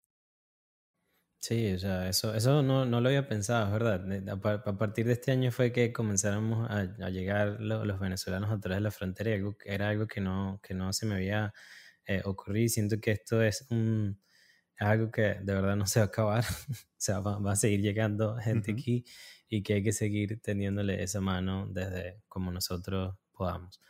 Sí, 1.44 1.74
o 1.74 1.78
sea, 1.78 2.08
eso, 2.08 2.34
eso 2.34 2.62
no, 2.62 2.86
no 2.86 3.02
lo 3.02 3.08
había 3.08 3.28
pensado, 3.28 3.70
¿verdad? 3.70 4.02
A, 4.30 4.78
partir 4.78 5.04
de 5.04 5.12
este 5.12 5.30
año 5.30 5.52
fue 5.52 5.72
que 5.72 5.92
comenzáramos 5.92 6.66
a, 6.70 6.84
llegar 7.10 7.60
los, 7.60 8.00
venezolanos 8.00 8.50
a 8.50 8.58
través 8.58 8.78
de 8.78 8.80
la 8.80 8.90
frontera 8.90 9.30
era 9.66 9.90
algo 9.90 10.06
que 10.06 10.22
no, 10.22 10.58
que 10.62 10.72
no 10.72 10.90
se 10.94 11.04
me 11.04 11.16
había 11.16 11.52
eh, 12.06 12.22
ocurrir. 12.24 12.70
Siento 12.70 13.00
que 13.00 13.12
esto 13.12 13.42
es 13.42 13.66
un, 13.70 14.20
algo 14.78 15.10
que 15.10 15.22
de 15.22 15.54
verdad 15.54 15.76
no 15.76 15.86
se 15.86 16.00
va 16.00 16.04
a 16.04 16.08
acabar. 16.08 16.44
o 16.70 16.74
sea, 16.96 17.20
va, 17.20 17.52
a 17.52 17.56
seguir 17.56 17.80
llegando 17.80 18.36
gente 18.36 18.72
aquí 18.72 19.04
y 19.48 19.62
que 19.62 19.74
hay 19.74 19.82
que 19.82 19.92
seguir 19.92 20.40
teniéndole 20.40 21.02
esa 21.02 21.20
mano 21.20 21.66
desde 21.70 22.22
como 22.28 22.50
nosotros 22.52 23.16
podamos. 23.32 23.80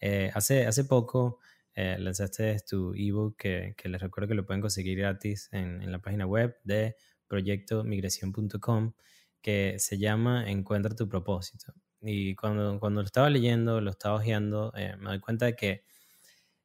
Eh, 0.00 0.30
hace, 0.34 0.66
hace 0.66 0.84
poco 0.84 1.38
eh, 1.74 1.96
lanzaste 1.98 2.56
tu 2.68 2.94
ebook 2.94 3.36
que, 3.36 3.74
que 3.76 3.88
les 3.88 4.00
recuerdo 4.00 4.28
que 4.28 4.34
lo 4.34 4.46
pueden 4.46 4.60
conseguir 4.60 4.98
gratis 4.98 5.48
en, 5.52 5.82
en 5.82 5.92
la 5.92 6.00
página 6.00 6.26
web 6.26 6.56
de 6.64 6.96
proyectomigración.com 7.26 8.92
que 9.40 9.76
se 9.78 9.98
llama 9.98 10.50
Encuentra 10.50 10.94
tu 10.94 11.08
propósito. 11.08 11.74
Y 12.00 12.34
cuando, 12.34 12.78
cuando 12.80 13.00
lo 13.00 13.06
estaba 13.06 13.30
leyendo, 13.30 13.80
lo 13.80 13.90
estaba 13.90 14.16
hojeando, 14.16 14.72
me 14.74 15.10
doy 15.10 15.20
cuenta 15.20 15.46
de 15.46 15.56
que 15.56 15.84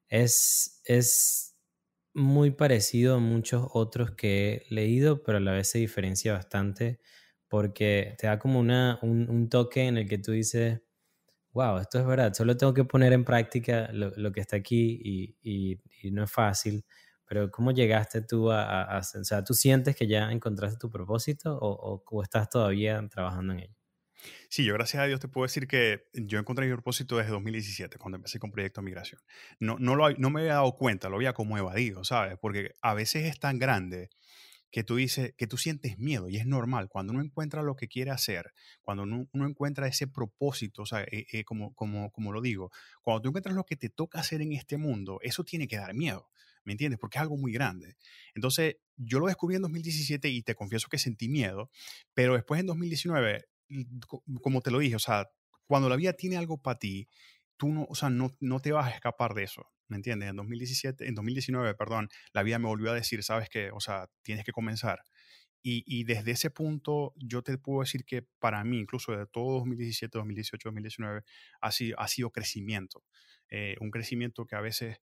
es, 0.10 0.82
es 0.86 1.56
muy 2.14 2.52
parecido 2.52 3.16
a 3.16 3.20
muchos 3.20 3.68
otros 3.74 4.12
que 4.12 4.66
he 4.70 4.74
leído, 4.74 5.24
pero 5.24 5.38
a 5.40 5.42
la 5.42 5.54
vez 5.54 5.70
se 5.70 5.80
diferencia 5.80 6.34
bastante 6.34 7.00
porque 7.48 8.16
te 8.20 8.28
da 8.28 8.40
como 8.40 8.60
una, 8.60 9.00
un, 9.02 9.50
toque 9.50 9.88
en 9.88 9.98
el 9.98 10.08
que 10.08 10.20
tú 10.20 10.32
dices, 10.34 10.82
wow, 11.54 11.80
esto 11.80 12.00
es 12.00 12.06
verdad, 12.08 12.34
solo 12.34 12.58
tengo 12.58 12.74
que 12.74 12.86
poner 12.86 13.14
en 13.14 13.26
práctica 13.26 13.90
lo, 13.94 14.32
que 14.34 14.42
está 14.42 14.58
aquí 14.58 15.02
y, 15.04 15.80
y, 16.04 16.12
no 16.12 16.24
es 16.26 16.32
fácil. 16.32 16.86
Pero 17.28 17.52
¿cómo 17.52 17.72
llegaste 17.72 18.22
tú 18.24 18.52
a, 18.52 18.84
a, 18.84 19.00
o 19.00 19.24
sea, 19.24 19.44
tú 19.44 19.54
sientes 19.54 19.96
que 19.96 20.08
ya 20.08 20.32
encontraste 20.32 20.80
tu 20.80 20.90
propósito 20.92 21.58
o, 21.62 22.04
o 22.06 22.24
estás 22.24 22.50
todavía 22.50 23.08
trabajando 23.10 23.54
en 23.54 23.60
ello? 23.62 23.79
Sí, 24.50 24.66
yo 24.66 24.74
gracias 24.74 25.04
a 25.04 25.06
Dios 25.06 25.20
te 25.20 25.28
puedo 25.28 25.46
decir 25.46 25.68
que 25.68 26.10
yo 26.14 26.40
encontré 26.40 26.66
mi 26.66 26.74
propósito 26.74 27.18
desde 27.18 27.32
2017, 27.32 27.98
cuando 27.98 28.18
empecé 28.18 28.40
con 28.40 28.52
Proyecto 28.52 28.82
Migración. 28.82 29.22
No, 29.60 29.78
no, 29.80 29.96
lo, 29.96 30.10
no 30.12 30.30
me 30.30 30.42
había 30.42 30.56
dado 30.56 30.74
cuenta, 30.74 31.10
lo 31.10 31.18
había 31.18 31.34
como 31.34 31.58
evadido, 31.58 32.04
¿sabes? 32.04 32.38
Porque 32.40 32.76
a 32.82 32.94
veces 32.94 33.26
es 33.26 33.40
tan 33.40 33.60
grande 33.60 34.10
que 34.72 34.84
tú 34.84 34.98
dices, 34.98 35.34
que 35.36 35.48
tú 35.48 35.58
sientes 35.58 35.98
miedo 35.98 36.30
y 36.30 36.38
es 36.38 36.46
normal. 36.46 36.90
Cuando 36.90 37.14
uno 37.14 37.22
encuentra 37.22 37.64
lo 37.64 37.76
que 37.76 37.88
quiere 37.88 38.12
hacer, 38.12 38.54
cuando 38.82 39.04
uno, 39.04 39.28
encuentra 39.34 39.88
ese 39.88 40.08
propósito, 40.08 40.84
o 40.84 40.86
sea, 40.86 41.02
eh, 41.04 41.26
eh, 41.32 41.44
como, 41.44 41.74
como, 41.74 42.12
como 42.12 42.32
lo 42.32 42.42
digo, 42.42 42.72
cuando 43.02 43.22
tú 43.22 43.30
encuentras 43.30 43.56
lo 43.56 43.66
que 43.66 43.76
te 43.76 43.90
toca 43.90 44.20
hacer 44.20 44.42
en 44.42 44.54
este 44.54 44.78
mundo, 44.78 45.20
eso 45.22 45.44
tiene 45.44 45.68
que 45.68 45.78
dar 45.78 45.94
miedo. 45.94 46.30
¿me 46.66 46.74
entiendes? 46.74 47.00
Porque 47.00 47.18
es 47.18 47.22
algo 47.22 47.38
muy 47.38 47.52
grande. 47.52 47.96
Entonces, 48.36 48.76
yo 48.96 49.20
lo 49.20 49.28
descubrí 49.28 49.56
en 49.56 49.64
2017 49.64 50.30
y 50.30 50.44
te 50.44 50.54
confieso 50.54 50.88
que 50.88 51.00
sentí 51.00 51.30
miedo, 51.30 51.72
pero 52.14 52.36
después 52.36 52.60
en 52.60 52.68
2019 52.68 53.46
como 54.42 54.62
te 54.62 54.72
lo 54.72 54.80
dije, 54.80 54.96
o 54.96 55.00
sea, 55.00 55.30
cuando 55.66 55.90
la 55.90 55.96
vida 55.96 56.14
tiene 56.14 56.38
algo 56.38 56.58
para 56.62 56.80
ti, 56.80 57.08
tú 57.58 57.70
no, 57.70 57.86
o 57.90 57.96
sea, 57.96 58.10
no, 58.10 58.36
no 58.40 58.60
te 58.60 58.72
vas 58.72 58.88
a 58.88 58.96
escapar 58.96 59.34
de 59.34 59.44
eso, 59.44 59.68
¿me 59.88 59.98
entiendes? 59.98 60.30
En 60.30 60.36
2017, 60.36 61.08
en 61.08 61.16
2019, 61.16 61.76
perdón, 61.76 62.10
la 62.34 62.44
vida 62.44 62.58
me 62.60 62.68
volvió 62.68 62.92
a 62.92 62.96
decir, 62.96 63.24
¿sabes 63.24 63.50
qué? 63.50 63.70
O 63.72 63.80
sea, 63.80 64.08
tienes 64.24 64.46
que 64.46 64.52
comenzar. 64.52 65.00
y, 65.62 66.04
desde 66.06 66.32
ese 66.32 66.50
punto 66.52 67.14
yo 67.18 67.44
te 67.44 67.58
puedo 67.58 67.82
decir 67.82 68.06
que 68.06 68.24
para 68.40 68.64
mí, 68.64 68.80
incluso 68.80 69.12
de 69.12 69.26
todo 69.28 69.60
2017, 69.60 70.18
2018, 70.18 70.70
2019, 70.70 71.22
ha 71.62 71.72
sido, 71.72 72.00
ha 72.00 72.08
sido 72.08 72.32
crecimiento. 72.32 73.04
Eh, 73.50 73.76
un 73.82 73.92
crecimiento 73.92 74.46
que 74.46 74.56
a 74.56 74.62
veces, 74.62 74.98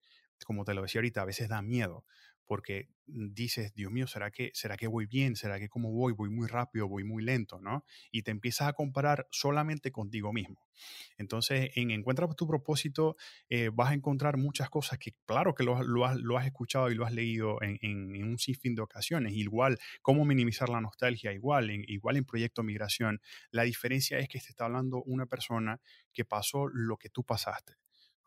como 0.45 0.65
te 0.65 0.73
lo 0.73 0.81
decía 0.81 0.99
ahorita, 0.99 1.21
a 1.21 1.25
veces 1.25 1.49
da 1.49 1.61
miedo 1.61 2.05
porque 2.47 2.87
dices, 3.05 3.73
Dios 3.73 3.91
mío, 3.91 4.07
¿será 4.07 4.31
que, 4.31 4.51
¿será 4.53 4.77
que 4.77 4.87
voy 4.87 5.05
bien? 5.05 5.35
¿Será 5.35 5.59
que 5.59 5.69
cómo 5.69 5.91
voy? 5.91 6.13
Voy 6.13 6.29
muy 6.29 6.47
rápido, 6.47 6.87
voy 6.87 7.03
muy 7.03 7.23
lento, 7.23 7.59
¿no? 7.61 7.85
Y 8.11 8.23
te 8.23 8.31
empiezas 8.31 8.67
a 8.67 8.73
comparar 8.73 9.27
solamente 9.31 9.91
contigo 9.91 10.33
mismo. 10.33 10.61
Entonces, 11.17 11.71
en 11.75 11.91
Encuentra 11.91 12.27
tu 12.27 12.47
propósito, 12.47 13.15
eh, 13.49 13.69
vas 13.73 13.91
a 13.91 13.93
encontrar 13.93 14.37
muchas 14.37 14.69
cosas 14.69 14.99
que, 14.99 15.13
claro 15.25 15.55
que 15.55 15.63
lo, 15.63 15.81
lo, 15.83 16.05
has, 16.05 16.45
escuchado 16.45 16.91
y 16.91 16.95
lo 16.95 17.05
has 17.05 17.13
leído 17.13 17.61
en, 17.61 17.77
en, 17.81 18.23
un 18.23 18.37
sinfín 18.37 18.75
de 18.75 18.81
ocasiones. 18.81 19.33
Igual, 19.33 19.77
cómo 20.01 20.25
minimizar 20.25 20.69
la 20.69 20.81
nostalgia, 20.81 21.33
igual 21.33 21.69
en, 21.69 21.83
igual 21.87 22.17
en 22.17 22.25
Proyecto 22.25 22.63
Migración. 22.63 23.21
La 23.51 23.63
diferencia 23.63 24.19
es 24.19 24.27
que 24.27 24.39
te 24.39 24.49
está 24.49 24.65
hablando 24.65 25.01
una 25.03 25.25
persona 25.25 25.79
que 26.13 26.25
pasó 26.25 26.67
lo 26.67 26.97
que 26.97 27.09
tú 27.09 27.23
pasaste. 27.23 27.73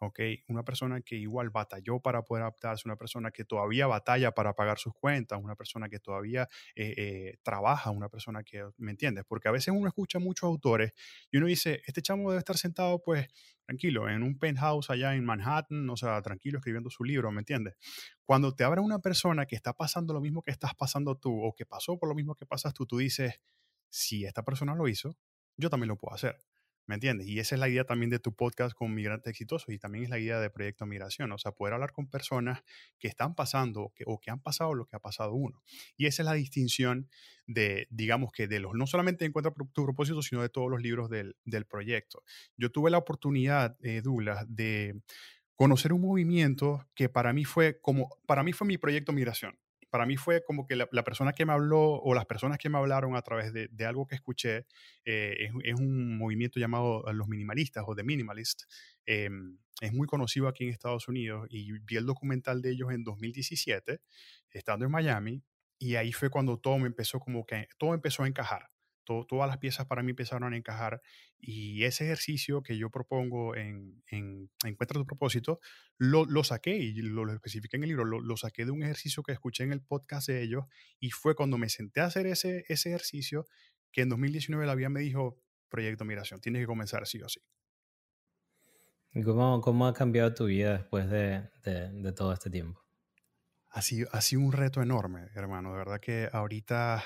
¿Ok? 0.00 0.20
Una 0.48 0.64
persona 0.64 1.00
que 1.02 1.16
igual 1.16 1.50
batalló 1.50 2.00
para 2.00 2.22
poder 2.22 2.42
adaptarse, 2.42 2.88
una 2.88 2.96
persona 2.96 3.30
que 3.30 3.44
todavía 3.44 3.86
batalla 3.86 4.32
para 4.32 4.54
pagar 4.54 4.78
sus 4.78 4.94
cuentas, 4.94 5.38
una 5.42 5.54
persona 5.54 5.88
que 5.88 6.00
todavía 6.00 6.48
eh, 6.74 6.94
eh, 6.96 7.38
trabaja, 7.42 7.90
una 7.90 8.08
persona 8.08 8.42
que, 8.42 8.66
¿me 8.78 8.90
entiendes? 8.90 9.24
Porque 9.28 9.48
a 9.48 9.52
veces 9.52 9.74
uno 9.76 9.88
escucha 9.88 10.18
muchos 10.18 10.48
autores 10.48 10.92
y 11.30 11.36
uno 11.36 11.46
dice, 11.46 11.82
este 11.86 12.02
chamo 12.02 12.30
debe 12.30 12.38
estar 12.38 12.56
sentado 12.56 13.02
pues 13.02 13.28
tranquilo, 13.66 14.08
en 14.08 14.22
un 14.24 14.36
penthouse 14.36 14.90
allá 14.90 15.14
en 15.14 15.24
Manhattan, 15.24 15.88
o 15.88 15.96
sea, 15.96 16.20
tranquilo 16.22 16.58
escribiendo 16.58 16.90
su 16.90 17.04
libro, 17.04 17.30
¿me 17.30 17.40
entiendes? 17.40 17.76
Cuando 18.24 18.54
te 18.54 18.64
abra 18.64 18.80
una 18.80 18.98
persona 18.98 19.46
que 19.46 19.54
está 19.54 19.74
pasando 19.74 20.12
lo 20.12 20.20
mismo 20.20 20.42
que 20.42 20.50
estás 20.50 20.74
pasando 20.74 21.16
tú 21.16 21.40
o 21.40 21.54
que 21.54 21.66
pasó 21.66 21.96
por 21.98 22.08
lo 22.08 22.14
mismo 22.14 22.34
que 22.34 22.46
pasas 22.46 22.74
tú, 22.74 22.86
tú 22.86 22.98
dices, 22.98 23.40
si 23.88 24.24
esta 24.24 24.42
persona 24.42 24.74
lo 24.74 24.88
hizo, 24.88 25.16
yo 25.56 25.70
también 25.70 25.88
lo 25.88 25.96
puedo 25.96 26.14
hacer. 26.14 26.49
¿Me 26.90 26.96
entiendes? 26.96 27.28
Y 27.28 27.38
esa 27.38 27.54
es 27.54 27.60
la 27.60 27.68
idea 27.68 27.84
también 27.84 28.10
de 28.10 28.18
tu 28.18 28.34
podcast 28.34 28.74
con 28.74 28.92
Migrantes 28.92 29.30
Exitosos 29.30 29.72
y 29.72 29.78
también 29.78 30.02
es 30.02 30.10
la 30.10 30.18
idea 30.18 30.40
de 30.40 30.50
Proyecto 30.50 30.86
Migración, 30.86 31.30
o 31.30 31.38
sea, 31.38 31.52
poder 31.52 31.74
hablar 31.74 31.92
con 31.92 32.08
personas 32.08 32.64
que 32.98 33.06
están 33.06 33.36
pasando 33.36 33.92
que, 33.94 34.02
o 34.08 34.18
que 34.18 34.32
han 34.32 34.40
pasado 34.40 34.74
lo 34.74 34.86
que 34.86 34.96
ha 34.96 34.98
pasado 34.98 35.34
uno. 35.34 35.62
Y 35.96 36.06
esa 36.06 36.22
es 36.22 36.26
la 36.26 36.32
distinción 36.32 37.08
de, 37.46 37.86
digamos 37.90 38.32
que 38.32 38.48
de 38.48 38.58
los, 38.58 38.74
no 38.74 38.88
solamente 38.88 39.24
Encuentra 39.24 39.54
tu 39.72 39.84
propósito, 39.84 40.20
sino 40.20 40.42
de 40.42 40.48
todos 40.48 40.68
los 40.68 40.82
libros 40.82 41.08
del, 41.08 41.36
del 41.44 41.64
proyecto. 41.64 42.24
Yo 42.56 42.72
tuve 42.72 42.90
la 42.90 42.98
oportunidad, 42.98 43.76
eh, 43.84 44.02
Douglas, 44.02 44.44
de 44.48 45.00
conocer 45.54 45.92
un 45.92 46.00
movimiento 46.00 46.88
que 46.96 47.08
para 47.08 47.32
mí 47.32 47.44
fue 47.44 47.78
como, 47.80 48.08
para 48.26 48.42
mí 48.42 48.52
fue 48.52 48.66
mi 48.66 48.78
proyecto 48.78 49.12
Migración 49.12 49.56
para 49.90 50.06
mí 50.06 50.16
fue 50.16 50.42
como 50.44 50.66
que 50.66 50.76
la, 50.76 50.86
persona 51.04 51.32
que 51.32 51.44
me 51.44 51.52
habló 51.52 51.94
o 51.94 52.14
las 52.14 52.26
personas 52.26 52.58
que 52.58 52.68
me 52.68 52.78
hablaron 52.78 53.16
a 53.16 53.22
través 53.22 53.52
de, 53.52 53.68
algo 53.84 54.06
que 54.06 54.14
escuché 54.14 54.66
eh, 55.04 55.50
es, 55.64 55.74
un 55.74 56.16
movimiento 56.16 56.60
llamado 56.60 57.06
eh, 57.08 57.12
los 57.12 57.28
minimalistas 57.28 57.84
o 57.86 57.94
The 57.94 58.04
Minimalist. 58.04 58.62
Em, 59.04 59.58
es 59.80 59.92
muy 59.92 60.06
conocido 60.06 60.46
aquí 60.46 60.64
en 60.64 60.70
Estados 60.70 61.08
Unidos 61.08 61.46
y 61.50 61.72
vi 61.80 61.96
el 61.96 62.06
documental 62.06 62.62
de 62.62 62.70
ellos 62.70 62.92
en 62.92 63.02
2017, 63.02 64.00
estando 64.50 64.84
en 64.84 64.92
Miami, 64.92 65.42
y 65.78 65.96
ahí 65.96 66.12
fue 66.12 66.30
cuando 66.30 66.58
todo 66.58 66.78
me 66.78 66.86
empezó 66.86 67.18
como 67.18 67.44
que, 67.44 67.66
todo 67.78 67.94
empezó 67.94 68.22
a 68.22 68.28
encajar 68.28 68.69
todas 69.28 69.48
las 69.48 69.58
piezas 69.58 69.86
para 69.86 70.02
mí 70.02 70.10
empezaron 70.10 70.52
a 70.52 70.56
encajar 70.56 71.00
y 71.38 71.84
ese 71.84 72.04
ejercicio 72.04 72.62
que 72.62 72.76
yo 72.76 72.90
propongo 72.90 73.56
en, 73.56 74.02
en 74.06 74.50
Encuentra 74.64 75.00
tu 75.00 75.06
propósito, 75.06 75.60
lo, 75.98 76.24
lo 76.24 76.44
saqué 76.44 76.76
y 76.76 76.94
lo, 77.02 77.24
lo, 77.24 77.32
especifiqué 77.32 77.76
en 77.76 77.84
el 77.84 77.88
libro, 77.90 78.04
lo, 78.04 78.20
lo, 78.20 78.36
saqué 78.36 78.64
de 78.64 78.70
un 78.70 78.82
ejercicio 78.82 79.22
que 79.22 79.32
escuché 79.32 79.64
en 79.64 79.72
el 79.72 79.82
podcast 79.82 80.28
de 80.28 80.42
ellos 80.42 80.64
y 80.98 81.10
fue 81.10 81.34
cuando 81.34 81.58
me 81.58 81.68
senté 81.68 82.00
a 82.00 82.06
hacer 82.06 82.26
ese, 82.26 82.64
ese 82.68 82.90
ejercicio 82.90 83.46
que 83.92 84.02
en 84.02 84.08
2019 84.10 84.66
la 84.66 84.74
vida 84.74 84.88
me 84.88 85.00
dijo, 85.00 85.40
proyecto 85.68 86.04
migración, 86.04 86.40
tienes 86.40 86.62
que 86.62 86.66
comenzar 86.66 87.06
sí 87.06 87.20
o 87.22 87.28
sí. 87.28 87.40
¿Cómo, 89.24 89.60
cómo 89.60 89.86
ha 89.86 89.94
cambiado 89.94 90.32
tu 90.34 90.44
vida 90.46 90.78
después 90.78 91.10
de, 91.10 91.48
de, 91.64 91.90
de 91.90 92.12
todo 92.12 92.32
este 92.32 92.48
tiempo? 92.48 92.80
Ha 93.70 93.82
sido, 93.82 94.08
ha 94.12 94.20
sido 94.20 94.42
un 94.42 94.52
reto 94.52 94.82
enorme, 94.82 95.28
hermano. 95.34 95.72
De 95.72 95.78
verdad 95.78 96.00
que 96.00 96.28
ahorita 96.32 97.02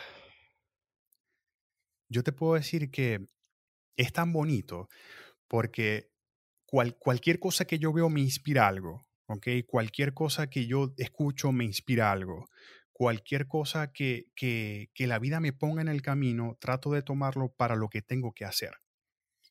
yo 2.09 2.23
te 2.23 2.33
puedo 2.33 2.55
decir 2.55 2.91
que 2.91 3.27
es 3.97 4.13
tan 4.13 4.33
bonito 4.33 4.89
porque 5.49 6.11
cualquier 6.99 7.39
cosa 7.39 7.67
que 7.67 7.79
yo 7.79 7.93
veo 7.93 8.09
me 8.09 8.21
inspira 8.21 8.67
algo, 8.67 9.07
¿ok? 9.27 9.49
Cualquier 9.67 10.15
cosa 10.15 10.49
que 10.49 10.67
yo 10.67 10.95
escucho 10.99 11.53
me 11.53 11.65
inspira 11.65 12.11
algo. 12.11 12.47
Cualquier 12.93 13.47
cosa 13.49 13.93
que, 13.93 14.27
que, 14.37 14.91
que 14.95 15.07
la 15.07 15.19
vida 15.19 15.41
me 15.41 15.53
ponga 15.53 15.83
en 15.83 15.89
el 15.89 16.03
camino, 16.03 16.57
trato 16.61 16.91
de 16.93 17.03
tomarlo 17.03 17.53
para 17.53 17.77
lo 17.77 17.89
que 17.89 18.03
tengo 18.03 18.33
que 18.33 18.45
hacer. 18.45 18.73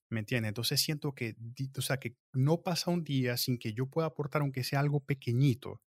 ¿Me 0.10 0.20
entiendes? 0.20 0.50
Entonces 0.50 0.82
siento 0.82 1.14
que, 1.14 1.36
o 1.78 1.82
sea, 1.82 1.98
que 1.98 2.16
no 2.34 2.62
pasa 2.62 2.92
un 2.92 3.04
día 3.04 3.36
sin 3.38 3.58
que 3.58 3.74
yo 3.74 3.88
pueda 3.88 4.08
aportar, 4.08 4.42
aunque 4.42 4.64
sea 4.64 4.80
algo 4.80 5.00
pequeñito, 5.00 5.82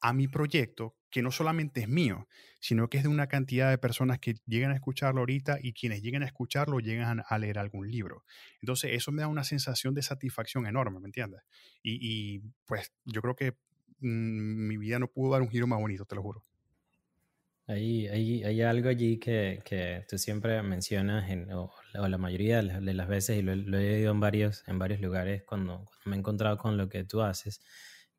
a 0.00 0.12
mi 0.12 0.28
proyecto, 0.28 0.96
que 1.10 1.22
no 1.22 1.30
solamente 1.30 1.80
es 1.80 1.88
mío, 1.88 2.28
sino 2.60 2.88
que 2.88 2.98
es 2.98 3.04
de 3.04 3.08
una 3.08 3.26
cantidad 3.26 3.70
de 3.70 3.78
personas 3.78 4.18
que 4.18 4.34
llegan 4.46 4.70
a 4.70 4.74
escucharlo 4.74 5.20
ahorita 5.20 5.58
y 5.62 5.72
quienes 5.72 6.02
llegan 6.02 6.22
a 6.22 6.26
escucharlo 6.26 6.78
llegan 6.80 7.22
a 7.26 7.38
leer 7.38 7.58
algún 7.58 7.90
libro. 7.90 8.24
Entonces, 8.60 8.90
eso 8.92 9.12
me 9.12 9.22
da 9.22 9.28
una 9.28 9.44
sensación 9.44 9.94
de 9.94 10.02
satisfacción 10.02 10.66
enorme, 10.66 11.00
¿me 11.00 11.06
entiendes? 11.06 11.42
Y, 11.82 12.40
pues 12.66 12.92
yo 13.04 13.22
creo 13.22 13.36
que 13.36 13.52
mm, 14.00 14.66
mi 14.66 14.76
vida 14.76 14.98
no 14.98 15.08
pudo 15.08 15.32
dar 15.32 15.42
un 15.42 15.48
giro 15.48 15.66
más 15.66 15.80
bonito, 15.80 16.04
te 16.04 16.16
lo 16.16 16.22
juro. 16.22 16.42
Hay, 17.68 18.06
hay, 18.06 18.62
algo 18.62 18.88
allí 18.88 19.18
que, 19.18 19.60
que, 19.64 20.04
tú 20.08 20.18
siempre 20.18 20.62
mencionas, 20.62 21.28
en, 21.30 21.50
o, 21.52 21.72
la 21.94 22.18
mayoría 22.18 22.62
de 22.62 22.94
las 22.94 23.08
veces, 23.08 23.38
y 23.38 23.42
lo, 23.42 23.52
he 23.78 23.96
oído 23.96 24.12
en 24.12 24.20
varios, 24.20 24.62
en 24.68 24.78
varios 24.78 25.00
lugares 25.00 25.42
cuando, 25.44 25.78
cuando 25.78 26.00
me 26.04 26.14
he 26.14 26.18
encontrado 26.18 26.58
con 26.58 26.76
lo 26.76 26.88
que 26.88 27.02
tú 27.02 27.22
haces, 27.22 27.60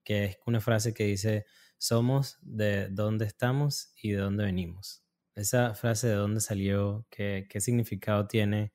que 0.04 0.26
es 0.26 0.38
una 0.46 0.60
frase 0.60 0.94
que 0.94 1.06
dice, 1.06 1.46
somos 1.78 2.38
de 2.42 2.90
dónde 2.90 3.26
estamos 3.26 3.94
y 4.02 4.12
de 4.12 4.18
dónde 4.18 4.46
venimos. 4.46 5.04
Esa 5.36 5.76
frase 5.76 6.08
de 6.08 6.16
dónde 6.16 6.42
salió, 6.42 7.06
qué, 7.10 7.48
qué 7.50 7.62
significado 7.62 8.28
tiene 8.28 8.74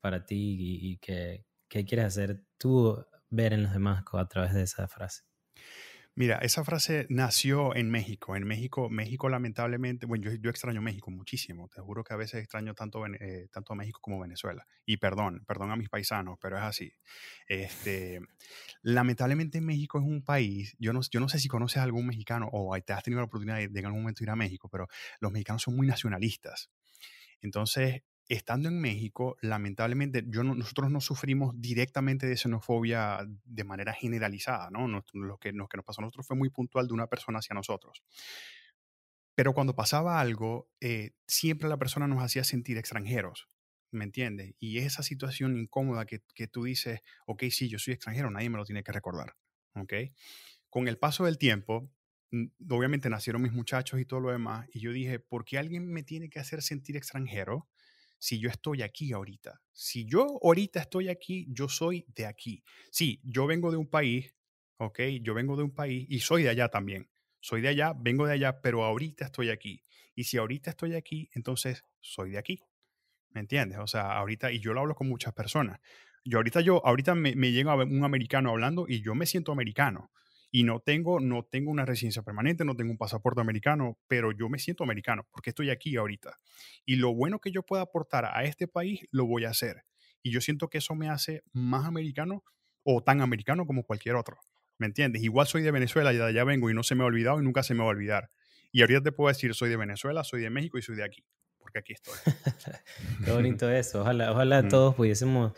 para 0.00 0.26
ti 0.26 0.56
y, 0.58 0.98
qué, 0.98 1.46
qué 1.68 1.84
quieres 1.84 2.06
hacer 2.06 2.44
tú 2.58 3.04
ver 3.30 3.52
en 3.52 3.62
los 3.62 3.72
demás 3.72 4.04
a 4.12 4.28
través 4.28 4.52
de 4.52 4.62
esa 4.62 4.88
frase. 4.88 5.22
Mira, 6.14 6.36
esa 6.42 6.62
frase 6.62 7.06
nació 7.08 7.74
en 7.74 7.90
México. 7.90 8.36
En 8.36 8.44
México, 8.44 8.90
México 8.90 9.30
lamentablemente, 9.30 10.04
bueno, 10.04 10.30
yo, 10.30 10.50
extraño 10.50 10.82
México 10.82 11.10
muchísimo. 11.10 11.68
Te 11.68 11.80
juro 11.80 12.04
que 12.04 12.12
a 12.12 12.16
veces 12.18 12.42
extraño 12.42 12.74
tanto, 12.74 13.06
eh, 13.06 13.48
tanto 13.50 13.74
México 13.74 13.98
como 14.02 14.20
Venezuela. 14.20 14.66
Y 14.84 14.98
perdón, 14.98 15.42
perdón 15.46 15.70
a 15.70 15.76
mis 15.76 15.88
paisanos, 15.88 16.38
pero 16.38 16.58
es 16.58 16.64
así. 16.64 16.92
Este, 17.48 18.20
lamentablemente 18.82 19.62
México 19.62 19.98
es 19.98 20.04
un 20.04 20.22
país, 20.22 20.76
yo 20.78 20.92
no, 20.92 21.00
yo 21.10 21.20
no 21.20 21.30
sé 21.30 21.38
si 21.38 21.48
conoces 21.48 21.78
a 21.78 21.84
algún 21.84 22.06
mexicano 22.06 22.48
o 22.52 22.78
te 22.82 22.92
has 22.92 23.02
tenido 23.02 23.20
la 23.20 23.26
oportunidad 23.26 23.56
de, 23.56 23.68
de 23.68 23.80
en 23.80 23.86
algún 23.86 24.02
momento 24.02 24.22
ir 24.22 24.30
a 24.30 24.36
México, 24.36 24.68
pero 24.68 24.88
los 25.20 25.32
mexicanos 25.32 25.62
son 25.62 25.76
muy 25.76 25.86
nacionalistas. 25.86 26.70
Entonces, 27.40 28.02
estando 28.28 28.68
en 28.68 28.80
México, 28.80 29.36
lamentablemente, 29.40 30.22
nosotros 30.22 30.90
no 30.90 31.00
sufrimos 31.00 31.54
directamente 31.60 32.26
de 32.26 32.36
xenofobia 32.36 33.26
de 33.44 33.64
manera 33.64 33.92
generalizada, 33.92 34.70
¿no? 34.70 34.88
lo, 34.88 35.38
que, 35.38 35.52
lo 35.52 35.68
nos 35.72 35.84
pasó 35.84 36.00
a 36.00 36.04
nosotros 36.04 36.26
fue 36.26 36.36
muy 36.36 36.50
puntual 36.50 36.86
de 36.86 36.94
una 36.94 37.08
persona 37.08 37.38
hacia 37.40 37.54
nosotros. 37.54 38.02
Pero 39.34 39.54
cuando 39.54 39.74
pasaba 39.74 40.20
algo, 40.20 40.70
eh, 40.80 41.12
siempre 41.26 41.68
la 41.68 41.78
persona 41.78 42.06
nos 42.06 42.22
hacía 42.22 42.44
sentir 42.44 42.78
extranjeros, 42.78 43.48
¿me 43.90 44.04
entiendes? 44.04 44.54
Y 44.58 44.78
esa 44.78 45.02
situación 45.02 45.58
incómoda 45.58 46.06
que, 46.06 46.22
que 46.34 46.46
tú 46.46 46.64
dices, 46.64 47.00
ok, 47.26 47.44
sí, 47.50 47.68
yo 47.68 47.78
soy 47.78 47.94
extranjero, 47.94 48.30
nadie 48.30 48.50
me 48.50 48.58
lo 48.58 48.64
tiene 48.64 48.82
que 48.82 48.92
recordar, 48.92 49.34
¿ok? 49.74 49.94
Con 50.68 50.88
el 50.88 50.98
paso 50.98 51.24
del 51.24 51.38
tiempo, 51.38 51.90
obviamente 52.68 53.10
nacieron 53.10 53.42
mis 53.42 53.52
muchachos 53.52 54.00
y 54.00 54.04
todo 54.04 54.20
lo 54.20 54.30
demás, 54.30 54.66
y 54.72 54.80
yo 54.80 54.92
dije, 54.92 55.18
¿por 55.18 55.44
qué 55.44 55.58
alguien 55.58 55.90
me 55.90 56.02
tiene 56.02 56.28
que 56.30 56.38
hacer 56.38 56.62
sentir 56.62 56.96
extranjero? 56.96 57.68
Si 58.22 58.38
yo 58.38 58.48
estoy 58.48 58.82
aquí 58.82 59.12
ahorita. 59.12 59.60
Si 59.72 60.06
yo 60.06 60.38
ahorita 60.40 60.78
estoy 60.78 61.08
aquí, 61.08 61.44
yo 61.48 61.68
soy 61.68 62.06
de 62.14 62.26
aquí. 62.26 62.62
Sí, 62.92 63.20
yo 63.24 63.48
vengo 63.48 63.72
de 63.72 63.76
un 63.76 63.90
país, 63.90 64.32
¿ok? 64.76 65.00
Yo 65.22 65.34
vengo 65.34 65.56
de 65.56 65.64
un 65.64 65.74
país 65.74 66.06
y 66.08 66.20
soy 66.20 66.44
de 66.44 66.50
allá 66.50 66.68
también. 66.68 67.10
Soy 67.40 67.62
de 67.62 67.70
allá, 67.70 67.94
vengo 67.98 68.24
de 68.24 68.34
allá, 68.34 68.60
pero 68.60 68.84
ahorita 68.84 69.24
estoy 69.24 69.50
aquí. 69.50 69.82
Y 70.14 70.22
si 70.22 70.36
ahorita 70.36 70.70
estoy 70.70 70.94
aquí, 70.94 71.30
entonces 71.34 71.84
soy 72.00 72.30
de 72.30 72.38
aquí. 72.38 72.60
¿Me 73.30 73.40
entiendes? 73.40 73.80
O 73.80 73.88
sea, 73.88 74.12
ahorita, 74.12 74.52
y 74.52 74.60
yo 74.60 74.72
lo 74.72 74.82
hablo 74.82 74.94
con 74.94 75.08
muchas 75.08 75.34
personas. 75.34 75.80
Yo 76.24 76.38
ahorita, 76.38 76.60
yo, 76.60 76.80
ahorita 76.86 77.16
me, 77.16 77.34
me 77.34 77.50
llega 77.50 77.74
un 77.74 78.04
americano 78.04 78.50
hablando 78.50 78.86
y 78.86 79.02
yo 79.02 79.16
me 79.16 79.26
siento 79.26 79.50
americano 79.50 80.12
y 80.54 80.64
no 80.64 80.80
tengo, 80.80 81.18
no 81.18 81.44
tengo 81.44 81.70
una 81.70 81.86
residencia 81.86 82.22
permanente, 82.22 82.66
no 82.66 82.76
tengo 82.76 82.90
un 82.90 82.98
pasaporte 82.98 83.40
americano, 83.40 83.98
pero 84.06 84.32
yo 84.32 84.50
me 84.50 84.58
siento 84.58 84.84
americano 84.84 85.26
porque 85.32 85.48
estoy 85.50 85.70
aquí 85.70 85.96
ahorita. 85.96 86.38
Y 86.84 86.96
lo 86.96 87.14
bueno 87.14 87.40
que 87.40 87.50
yo 87.50 87.62
pueda 87.62 87.82
aportar 87.82 88.26
a 88.26 88.44
este 88.44 88.68
país, 88.68 89.00
lo 89.10 89.24
voy 89.24 89.46
a 89.46 89.48
hacer. 89.48 89.86
Y 90.22 90.30
yo 90.30 90.42
siento 90.42 90.68
que 90.68 90.78
eso 90.78 90.94
me 90.94 91.08
hace 91.08 91.42
más 91.52 91.86
americano 91.86 92.44
o 92.84 93.02
tan 93.02 93.22
americano 93.22 93.66
como 93.66 93.82
cualquier 93.82 94.14
otro. 94.14 94.40
¿Me 94.76 94.86
entiendes? 94.86 95.22
Igual 95.22 95.46
soy 95.46 95.62
de 95.62 95.70
Venezuela 95.70 96.12
y 96.12 96.18
de 96.18 96.24
allá 96.24 96.44
vengo 96.44 96.68
y 96.68 96.74
no 96.74 96.82
se 96.82 96.94
me 96.94 97.02
ha 97.02 97.06
olvidado 97.06 97.40
y 97.40 97.44
nunca 97.44 97.62
se 97.62 97.72
me 97.72 97.80
va 97.80 97.86
a 97.86 97.88
olvidar. 97.88 98.30
Y 98.72 98.82
ahorita 98.82 99.02
te 99.02 99.12
puedo 99.12 99.28
decir, 99.28 99.54
soy 99.54 99.70
de 99.70 99.78
Venezuela, 99.78 100.22
soy 100.22 100.42
de 100.42 100.50
México 100.50 100.76
y 100.76 100.82
soy 100.82 100.96
de 100.96 101.04
aquí. 101.04 101.24
porque 101.58 101.78
aquí 101.78 101.94
estoy. 101.94 102.14
Qué 103.24 103.30
bonito 103.30 103.70
eso. 103.70 104.02
Ojalá, 104.02 104.32
ojalá 104.32 104.68
todos 104.68 104.94
pudiésemos 104.94 105.52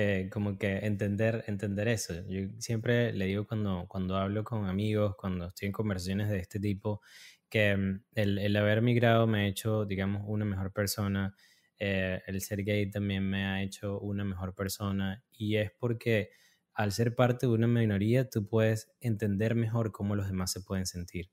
eh, 0.00 0.28
como 0.30 0.56
que 0.56 0.76
entender, 0.86 1.42
entender 1.48 1.88
eso. 1.88 2.14
Yo 2.28 2.42
siempre 2.58 3.12
le 3.12 3.24
digo 3.26 3.48
cuando, 3.48 3.86
cuando 3.88 4.16
hablo 4.16 4.44
con 4.44 4.66
amigos, 4.66 5.16
cuando 5.16 5.48
estoy 5.48 5.66
en 5.66 5.72
conversaciones 5.72 6.28
de 6.28 6.38
este 6.38 6.60
tipo, 6.60 7.00
que 7.48 7.76
mm, 7.76 8.04
el, 8.14 8.38
el 8.38 8.56
haber 8.56 8.80
migrado 8.80 9.26
me 9.26 9.40
ha 9.40 9.46
hecho, 9.48 9.86
digamos, 9.86 10.22
una 10.26 10.44
mejor 10.44 10.72
persona. 10.72 11.34
Eh, 11.80 12.22
el 12.28 12.40
ser 12.42 12.62
gay 12.62 12.88
también 12.88 13.28
me 13.28 13.44
ha 13.44 13.60
hecho 13.60 13.98
una 13.98 14.22
mejor 14.22 14.54
persona. 14.54 15.24
Y 15.32 15.56
es 15.56 15.72
porque 15.76 16.30
al 16.74 16.92
ser 16.92 17.16
parte 17.16 17.48
de 17.48 17.52
una 17.54 17.66
minoría, 17.66 18.30
tú 18.30 18.46
puedes 18.46 18.92
entender 19.00 19.56
mejor 19.56 19.90
cómo 19.90 20.14
los 20.14 20.28
demás 20.28 20.52
se 20.52 20.60
pueden 20.60 20.86
sentir. 20.86 21.28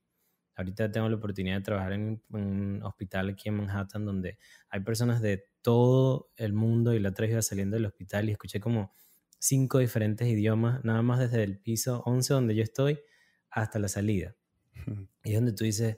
Ahorita 0.56 0.92
tengo 0.92 1.08
la 1.08 1.18
oportunidad 1.18 1.58
de 1.58 1.62
trabajar 1.62 1.94
en, 1.94 2.24
un 2.30 2.82
hospital 2.84 3.30
aquí 3.30 3.50
en 3.50 3.58
Manhattan 3.58 4.06
donde 4.06 4.40
hay 4.70 4.80
personas 4.80 5.22
de 5.22 5.44
todo 5.66 6.30
el 6.38 6.54
mundo 6.54 6.94
y 6.94 7.00
la 7.00 7.10
otra 7.10 7.26
vez 7.26 7.48
saliendo 7.48 7.76
del 7.76 7.88
hospital 7.88 8.30
y 8.30 8.34
escuché 8.34 8.60
como 8.60 8.92
cinco 9.40 9.80
diferentes 9.80 10.28
idiomas, 10.28 10.86
nada 10.86 11.02
más 11.02 11.20
desde 11.20 11.42
el 11.42 11.58
piso 11.58 12.04
11 12.06 12.36
donde 12.36 12.56
yo 12.56 12.62
estoy 12.62 13.00
hasta 13.50 13.80
la 13.80 13.88
salida. 13.88 14.36
Y 15.24 15.32
es 15.32 15.36
donde 15.36 15.54
tú 15.54 15.64
dices, 15.64 15.98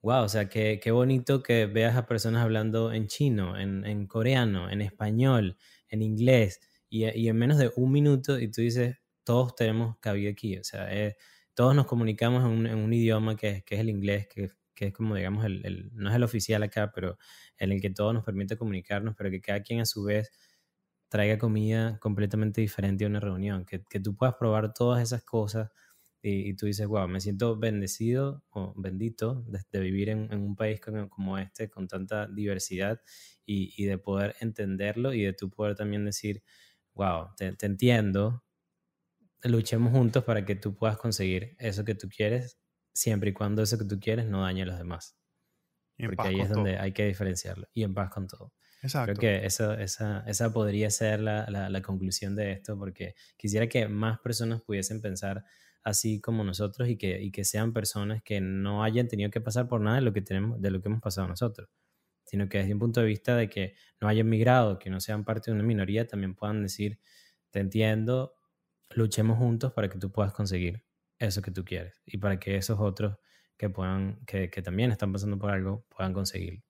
wow, 0.00 0.22
o 0.22 0.28
sea, 0.30 0.48
qué, 0.48 0.80
qué 0.82 0.92
bonito 0.92 1.42
que 1.42 1.66
veas 1.66 1.94
a 1.94 2.06
personas 2.06 2.42
hablando 2.42 2.90
en 2.90 3.06
chino, 3.06 3.60
en, 3.60 3.84
en 3.84 4.06
coreano, 4.06 4.70
en 4.70 4.80
español, 4.80 5.58
en 5.90 6.00
inglés, 6.00 6.60
y, 6.88 7.04
y, 7.04 7.28
en 7.28 7.36
menos 7.36 7.58
de 7.58 7.70
un 7.76 7.92
minuto, 7.92 8.40
y 8.40 8.50
tú 8.50 8.62
dices, 8.62 8.96
todos 9.24 9.54
tenemos 9.54 9.98
cabida 10.00 10.30
aquí, 10.30 10.56
o 10.56 10.64
sea, 10.64 10.90
eh, 10.90 11.16
todos 11.52 11.74
nos 11.74 11.84
comunicamos 11.84 12.44
en 12.44 12.50
un, 12.50 12.66
en 12.66 12.78
un 12.78 12.94
idioma 12.94 13.36
que, 13.36 13.62
que, 13.66 13.74
es 13.74 13.80
el 13.82 13.90
inglés, 13.90 14.26
que, 14.28 14.48
que 14.74 14.86
es 14.86 14.92
como, 14.92 15.14
digamos, 15.14 15.44
el, 15.44 15.64
el, 15.66 15.90
no 15.94 16.10
es 16.10 16.16
el 16.16 16.22
oficial 16.22 16.62
acá, 16.62 16.92
pero 16.94 17.18
en 17.58 17.72
el 17.72 17.80
que 17.80 17.90
todo 17.90 18.12
nos 18.12 18.24
permite 18.24 18.56
comunicarnos, 18.56 19.14
pero 19.16 19.30
que 19.30 19.40
cada 19.40 19.62
quien 19.62 19.80
a 19.80 19.86
su 19.86 20.04
vez 20.04 20.30
traiga 21.08 21.38
comida 21.38 21.98
completamente 22.00 22.60
diferente 22.60 23.04
a 23.04 23.08
una 23.08 23.20
reunión, 23.20 23.64
que, 23.66 23.82
que 23.88 24.00
tú 24.00 24.16
puedas 24.16 24.36
probar 24.36 24.72
todas 24.72 25.02
esas 25.02 25.22
cosas 25.24 25.70
y, 26.24 26.54
tú 26.54 26.66
dices, 26.66 26.86
wow, 26.86 27.08
me 27.08 27.20
siento 27.20 27.58
bendecido 27.58 28.44
o 28.50 28.72
bendito 28.76 29.44
de, 29.72 29.80
vivir 29.80 30.08
en, 30.08 30.32
un 30.32 30.54
país 30.54 30.80
como, 30.80 31.36
este, 31.38 31.68
con 31.68 31.88
tanta 31.88 32.28
diversidad 32.28 33.00
y, 33.44 33.74
y, 33.76 33.86
de 33.86 33.98
poder 33.98 34.36
entenderlo 34.40 35.12
y 35.12 35.22
de 35.22 35.32
tú 35.32 35.50
poder 35.50 35.74
también 35.74 36.04
decir, 36.04 36.42
wow, 36.94 37.30
te 37.36 37.66
entiendo, 37.66 38.44
luchemos 39.42 39.92
juntos 39.92 40.24
para 40.24 40.44
que 40.44 40.54
tú 40.54 40.74
puedas 40.74 40.96
conseguir 40.96 41.56
eso 41.58 41.84
que 41.84 41.94
tú 41.94 42.08
quieres, 42.08 42.61
siempre 42.92 43.30
y 43.30 43.32
cuando 43.32 43.62
eso 43.62 43.78
que 43.78 43.84
tú 43.84 43.98
quieres 43.98 44.26
no 44.26 44.42
dañe 44.42 44.62
a 44.62 44.66
los 44.66 44.78
demás. 44.78 45.16
Porque 45.98 46.28
ahí 46.28 46.40
es 46.40 46.48
donde 46.48 46.78
hay 46.78 46.92
que 46.92 47.06
diferenciarlo. 47.06 47.68
Y 47.74 47.84
en 47.84 47.94
paz 47.94 48.10
con 48.10 48.26
todo. 48.26 48.52
Exacto. 48.82 49.14
Creo 49.14 49.40
que 49.40 49.46
eso, 49.46 49.74
esa, 49.74 50.24
esa 50.26 50.52
podría 50.52 50.90
ser 50.90 51.20
la, 51.20 51.46
la, 51.48 51.70
la, 51.70 51.82
conclusión 51.82 52.34
de 52.34 52.52
esto, 52.52 52.76
porque 52.76 53.14
quisiera 53.36 53.68
que 53.68 53.86
más 53.86 54.18
personas 54.18 54.60
pudiesen 54.62 55.00
pensar 55.00 55.44
así 55.84 56.20
como 56.20 56.42
nosotros 56.42 56.88
y 56.88 56.96
que, 56.96 57.22
y 57.22 57.30
que 57.30 57.44
sean 57.44 57.72
personas 57.72 58.22
que 58.24 58.40
no 58.40 58.82
hayan 58.82 59.08
tenido 59.08 59.30
que 59.30 59.40
pasar 59.40 59.68
por 59.68 59.80
nada 59.80 59.96
de 59.96 60.02
lo 60.02 60.12
que, 60.12 60.22
tenemos, 60.22 60.60
de 60.60 60.70
lo 60.70 60.80
que 60.80 60.88
hemos 60.88 61.00
pasado 61.00 61.28
nosotros, 61.28 61.68
sino 62.24 62.48
que 62.48 62.58
desde 62.58 62.74
un 62.74 62.80
punto 62.80 63.00
de 63.00 63.06
vista 63.06 63.36
de 63.36 63.48
que 63.48 63.74
no 64.00 64.08
hayan 64.08 64.28
migrado, 64.28 64.78
que 64.78 64.90
no 64.90 65.00
sean 65.00 65.24
parte 65.24 65.50
de 65.50 65.54
una 65.54 65.64
minoría, 65.64 66.06
también 66.06 66.34
puedan 66.34 66.62
decir, 66.62 66.98
te 67.50 67.60
entiendo, 67.60 68.34
luchemos 68.90 69.38
juntos 69.38 69.72
para 69.72 69.88
que 69.88 69.98
tú 69.98 70.10
puedas 70.10 70.32
conseguir 70.32 70.84
eso 71.22 71.42
que 71.42 71.50
tú 71.50 71.64
quieres 71.64 72.02
y 72.04 72.18
para 72.18 72.38
que 72.38 72.56
esos 72.56 72.78
otros 72.80 73.16
que 73.56 73.70
puedan, 73.70 74.24
que, 74.26 74.50
que 74.50 74.62
también 74.62 74.90
están 74.90 75.12
pasando 75.12 75.38
por 75.38 75.50
algo, 75.50 75.86
puedan 75.88 76.12
conseguirlo. 76.12 76.62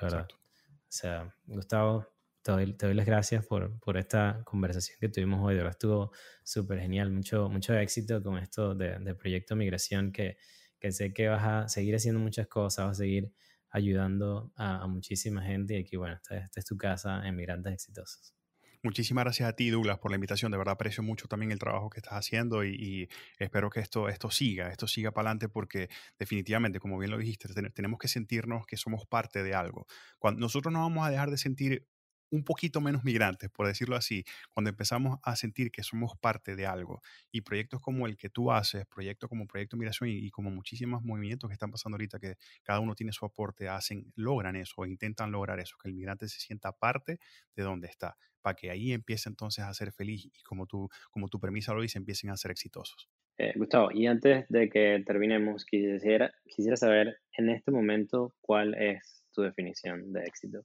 De 0.00 0.06
verdad. 0.06 0.28
O 0.30 0.90
sea, 0.90 1.34
Gustavo, 1.46 2.06
te 2.42 2.52
doy, 2.86 2.94
las 2.94 3.06
gracias 3.06 3.44
por, 3.46 3.78
por, 3.80 3.96
esta 3.96 4.42
conversación 4.44 4.96
que 5.00 5.08
tuvimos 5.08 5.40
hoy. 5.42 5.54
De 5.54 5.58
verdad 5.58 5.72
estuvo 5.72 6.12
súper 6.44 6.80
genial. 6.80 7.10
Mucho, 7.10 7.48
mucho 7.48 7.74
éxito 7.74 8.22
con 8.22 8.38
esto 8.38 8.74
de, 8.74 8.98
de 8.98 9.14
Proyecto 9.14 9.56
Migración, 9.56 10.12
que, 10.12 10.38
que, 10.78 10.92
sé 10.92 11.12
que 11.12 11.28
vas 11.28 11.44
a 11.44 11.68
seguir 11.68 11.94
haciendo 11.94 12.20
muchas 12.20 12.46
cosas, 12.46 12.86
vas 12.86 12.98
a 12.98 13.02
seguir 13.02 13.32
ayudando 13.70 14.52
a, 14.56 14.86
muchísima 14.86 15.42
gente. 15.42 15.74
Y 15.74 15.82
aquí, 15.82 15.96
bueno, 15.96 16.14
esta, 16.14 16.38
esta 16.38 16.60
es 16.60 16.66
tu 16.66 16.76
casa 16.76 17.26
en 17.26 17.36
Migrantes 17.36 17.72
Exitosos. 17.72 18.37
Muchísimas 18.82 19.24
gracias 19.24 19.48
a 19.48 19.54
ti, 19.54 19.70
Douglas, 19.70 19.98
por 19.98 20.12
la 20.12 20.16
invitación. 20.16 20.52
De 20.52 20.58
verdad 20.58 20.74
aprecio 20.74 21.02
mucho 21.02 21.26
también 21.26 21.50
el 21.50 21.58
trabajo 21.58 21.90
que 21.90 21.98
estás 21.98 22.14
haciendo 22.14 22.64
y, 22.64 23.08
espero 23.38 23.70
que 23.70 23.80
esto, 23.80 24.08
esto 24.08 24.30
siga, 24.30 24.70
esto 24.70 24.86
siga 24.86 25.10
para 25.10 25.30
adelante 25.30 25.48
porque 25.48 25.88
definitivamente, 26.18 26.78
como 26.78 26.96
bien 26.96 27.10
lo 27.10 27.18
dijiste, 27.18 27.48
tenemos 27.72 27.98
que 27.98 28.06
sentirnos 28.06 28.66
que 28.66 28.76
somos 28.76 29.04
parte 29.04 29.42
de 29.42 29.54
algo. 29.54 29.86
Cuando 30.18 30.40
nosotros 30.40 30.72
no 30.72 30.80
vamos 30.80 31.04
a 31.06 31.10
dejar 31.10 31.30
de 31.30 31.38
sentir 31.38 31.88
un 32.30 32.44
poquito 32.44 32.80
menos 32.80 33.04
migrantes, 33.04 33.50
por 33.50 33.66
decirlo 33.66 33.96
así, 33.96 34.24
cuando 34.50 34.70
empezamos 34.70 35.18
a 35.22 35.36
sentir 35.36 35.70
que 35.70 35.82
somos 35.82 36.16
parte 36.18 36.56
de 36.56 36.66
algo. 36.66 37.00
Y 37.30 37.42
proyectos 37.42 37.80
como 37.80 38.06
el 38.06 38.16
que 38.16 38.28
tú 38.30 38.52
haces, 38.52 38.86
proyectos 38.86 39.28
como 39.28 39.46
Proyecto 39.46 39.76
Migración 39.76 40.10
y, 40.10 40.30
como 40.30 40.50
muchísimos 40.50 41.02
movimientos 41.02 41.48
que 41.48 41.54
están 41.54 41.70
pasando 41.70 41.96
ahorita, 41.96 42.18
que 42.18 42.36
cada 42.62 42.80
uno 42.80 42.94
tiene 42.94 43.12
su 43.12 43.24
aporte, 43.24 43.68
hacen, 43.68 44.12
logran 44.16 44.56
eso 44.56 44.74
o 44.76 44.86
intentan 44.86 45.32
lograr 45.32 45.60
eso, 45.60 45.76
que 45.80 45.88
el 45.88 45.94
migrante 45.94 46.28
se 46.28 46.40
sienta 46.40 46.72
parte 46.72 47.18
de 47.56 47.62
donde 47.62 47.88
está, 47.88 48.16
para 48.40 48.54
que 48.54 48.70
ahí 48.70 48.92
empiece 48.92 49.28
entonces 49.28 49.64
a 49.64 49.74
ser 49.74 49.92
feliz 49.92 50.26
y 50.26 50.42
como 50.42 50.66
tu, 50.66 50.88
como 51.10 51.28
tu 51.28 51.40
premisa 51.40 51.72
lo 51.74 51.82
dice, 51.82 51.98
empiecen 51.98 52.30
a 52.30 52.36
ser 52.36 52.50
exitosos. 52.50 53.08
Eh, 53.38 53.52
Gustavo, 53.54 53.90
y 53.92 54.06
antes 54.06 54.46
de 54.48 54.68
que 54.68 55.02
terminemos, 55.06 55.64
quisiera, 55.64 56.32
quisiera 56.44 56.76
saber 56.76 57.18
en 57.36 57.50
este 57.50 57.70
momento 57.70 58.34
cuál 58.40 58.74
es 58.74 59.24
tu 59.32 59.42
definición 59.42 60.12
de 60.12 60.24
éxito. 60.24 60.64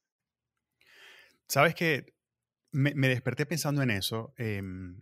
Sabes 1.47 1.75
que 1.75 2.15
me, 2.71 2.93
desperté 3.07 3.45
pensando 3.45 3.81
en 3.81 3.91
eso 3.91 4.33
em, 4.37 5.01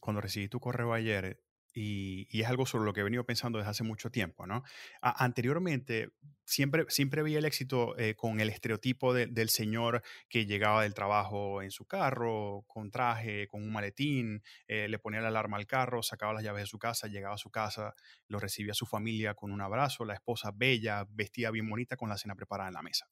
cuando 0.00 0.20
recibí 0.20 0.48
tu 0.48 0.60
correo 0.60 0.92
ayer 0.92 1.42
y, 1.78 2.40
es 2.40 2.46
algo 2.46 2.66
sobre 2.66 2.84
lo 2.84 2.92
que 2.92 3.00
he 3.00 3.04
venido 3.04 3.24
pensando 3.24 3.58
desde 3.58 3.70
hace 3.70 3.84
mucho 3.84 4.10
tiempo, 4.10 4.46
¿no? 4.46 4.62
anteriormente 5.00 6.10
siempre, 6.48 6.86
siempre 6.88 7.22
veía 7.22 7.38
el 7.38 7.44
éxito 7.44 7.96
eh, 7.98 8.14
con 8.14 8.40
el 8.40 8.48
estereotipo 8.48 9.12
del 9.12 9.50
señor 9.50 10.02
que 10.28 10.46
llegaba 10.46 10.82
del 10.82 10.94
trabajo 10.94 11.62
en 11.62 11.70
su 11.70 11.84
carro, 11.84 12.64
con 12.66 12.90
traje, 12.90 13.46
con 13.46 13.62
un 13.62 13.70
maletín, 13.70 14.42
eh, 14.66 14.88
le 14.88 14.98
ponía 14.98 15.20
la 15.20 15.28
alarma 15.28 15.58
al 15.58 15.66
carro, 15.66 16.02
sacaba 16.02 16.32
las 16.32 16.42
llaves 16.42 16.62
de 16.62 16.66
su 16.66 16.78
casa, 16.78 17.06
llegaba 17.06 17.34
a 17.34 17.38
su 17.38 17.50
casa, 17.50 17.94
lo 18.28 18.38
recibía 18.40 18.72
a 18.72 18.74
su 18.74 18.86
familia 18.86 19.34
con 19.34 19.52
un 19.52 19.60
abrazo, 19.60 20.04
la 20.04 20.14
esposa 20.14 20.50
bella, 20.54 21.06
vestía 21.10 21.50
bien 21.50 21.68
bonita 21.68 21.96
con 21.96 22.08
la 22.08 22.16
cena 22.16 22.34
preparada 22.34 22.68
en 22.68 22.74
la 22.74 22.82
mesa. 22.82 23.08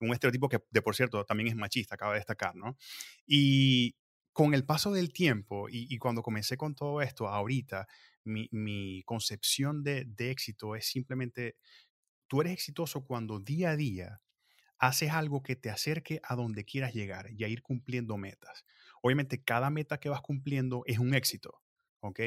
Un 0.00 0.12
estereotipo 0.12 0.48
que, 0.48 0.58
de 0.70 0.82
por 0.82 0.96
cierto, 0.96 1.24
también 1.24 1.48
es 1.48 1.56
machista, 1.56 1.94
acaba 1.94 2.12
de 2.12 2.18
destacar, 2.18 2.56
¿no? 2.56 2.76
Y 3.24 3.94
con 4.32 4.54
el 4.54 4.64
paso 4.64 4.92
del 4.92 5.12
tiempo 5.12 5.68
y, 5.68 5.86
y 5.92 5.98
cuando 5.98 6.22
comencé 6.22 6.56
con 6.56 6.74
todo 6.74 7.02
esto, 7.02 7.28
ahorita, 7.28 7.86
mi, 8.24 9.02
concepción 9.04 9.82
de, 9.82 10.06
éxito 10.18 10.76
es 10.76 10.86
simplemente, 10.86 11.56
tú 12.26 12.40
eres 12.40 12.52
exitoso 12.52 13.04
cuando 13.04 13.40
día 13.40 13.70
a 13.70 13.76
día 13.76 14.20
haces 14.78 15.10
algo 15.10 15.42
que 15.42 15.56
te 15.56 15.70
acerque 15.70 16.20
a 16.24 16.34
donde 16.36 16.64
quieras 16.64 16.94
llegar 16.94 17.30
y 17.32 17.44
a 17.44 17.48
ir 17.48 17.62
cumpliendo 17.62 18.16
metas. 18.16 18.64
Obviamente, 19.02 19.42
cada 19.42 19.70
meta 19.70 20.00
que 20.00 20.08
vas 20.08 20.22
cumpliendo 20.22 20.82
es 20.86 20.98
un 20.98 21.14
éxito, 21.14 21.60
¿ok? 22.00 22.20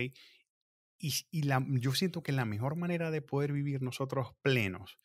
Y, 1.00 1.14
y 1.32 1.44
la, 1.44 1.66
yo 1.68 1.94
siento 1.94 2.22
que 2.24 2.32
la 2.32 2.46
mejor 2.46 2.76
manera 2.76 3.12
de 3.12 3.22
poder 3.22 3.52
vivir 3.54 3.82
nosotros 3.82 4.36
plenos 4.42 5.00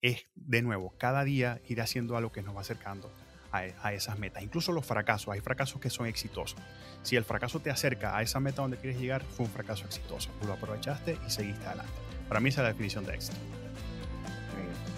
es, 0.00 0.24
de 0.34 0.62
nuevo, 0.62 0.96
cada 0.98 1.24
día 1.24 1.60
ir 1.66 1.80
haciendo 1.80 2.16
algo 2.16 2.32
que 2.32 2.42
nos 2.42 2.56
va 2.56 2.62
acercando 2.62 3.12
a, 3.56 3.92
esas 3.92 4.18
metas. 4.18 4.42
Incluso 4.42 4.72
los 4.72 4.84
fracasos, 4.84 5.32
hay 5.32 5.40
fracasos 5.40 5.80
que 5.80 5.90
son 5.90 6.06
exitosos. 6.06 6.58
Si 7.02 7.16
el 7.16 7.24
fracaso 7.24 7.60
te 7.60 7.70
acerca 7.70 8.16
a 8.16 8.22
esa 8.22 8.40
meta 8.40 8.62
donde 8.62 8.76
quieres 8.76 9.00
llegar, 9.00 9.22
fue 9.24 9.46
un 9.46 9.52
fracaso 9.52 9.84
exitoso. 9.84 10.30
Lo 10.46 10.52
aprovechaste 10.52 11.18
y 11.26 11.30
seguiste 11.30 11.66
adelante. 11.66 11.92
Para 12.28 12.40
mí 12.40 12.48
esa 12.48 12.62
es 12.62 12.64
la 12.64 12.68
definición 12.72 13.04
de 13.04 13.14
éxito. 13.14 13.36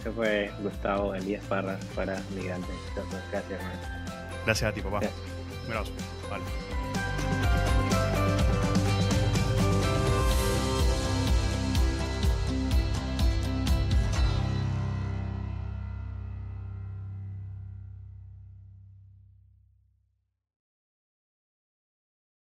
Eso 0.01 0.13
fue 0.13 0.51
Gustavo 0.63 1.15
Elías 1.15 1.45
Parra 1.47 1.79
para 1.95 2.23
Migrantes 2.35 2.71
Gracias, 3.31 3.51
hermano. 3.51 3.81
Gracias 4.45 4.71
a 4.71 4.75
ti, 4.75 4.81
papá. 4.81 5.01
Un 5.67 5.73
abrazo. 5.73 5.93
Vale. 6.31 6.45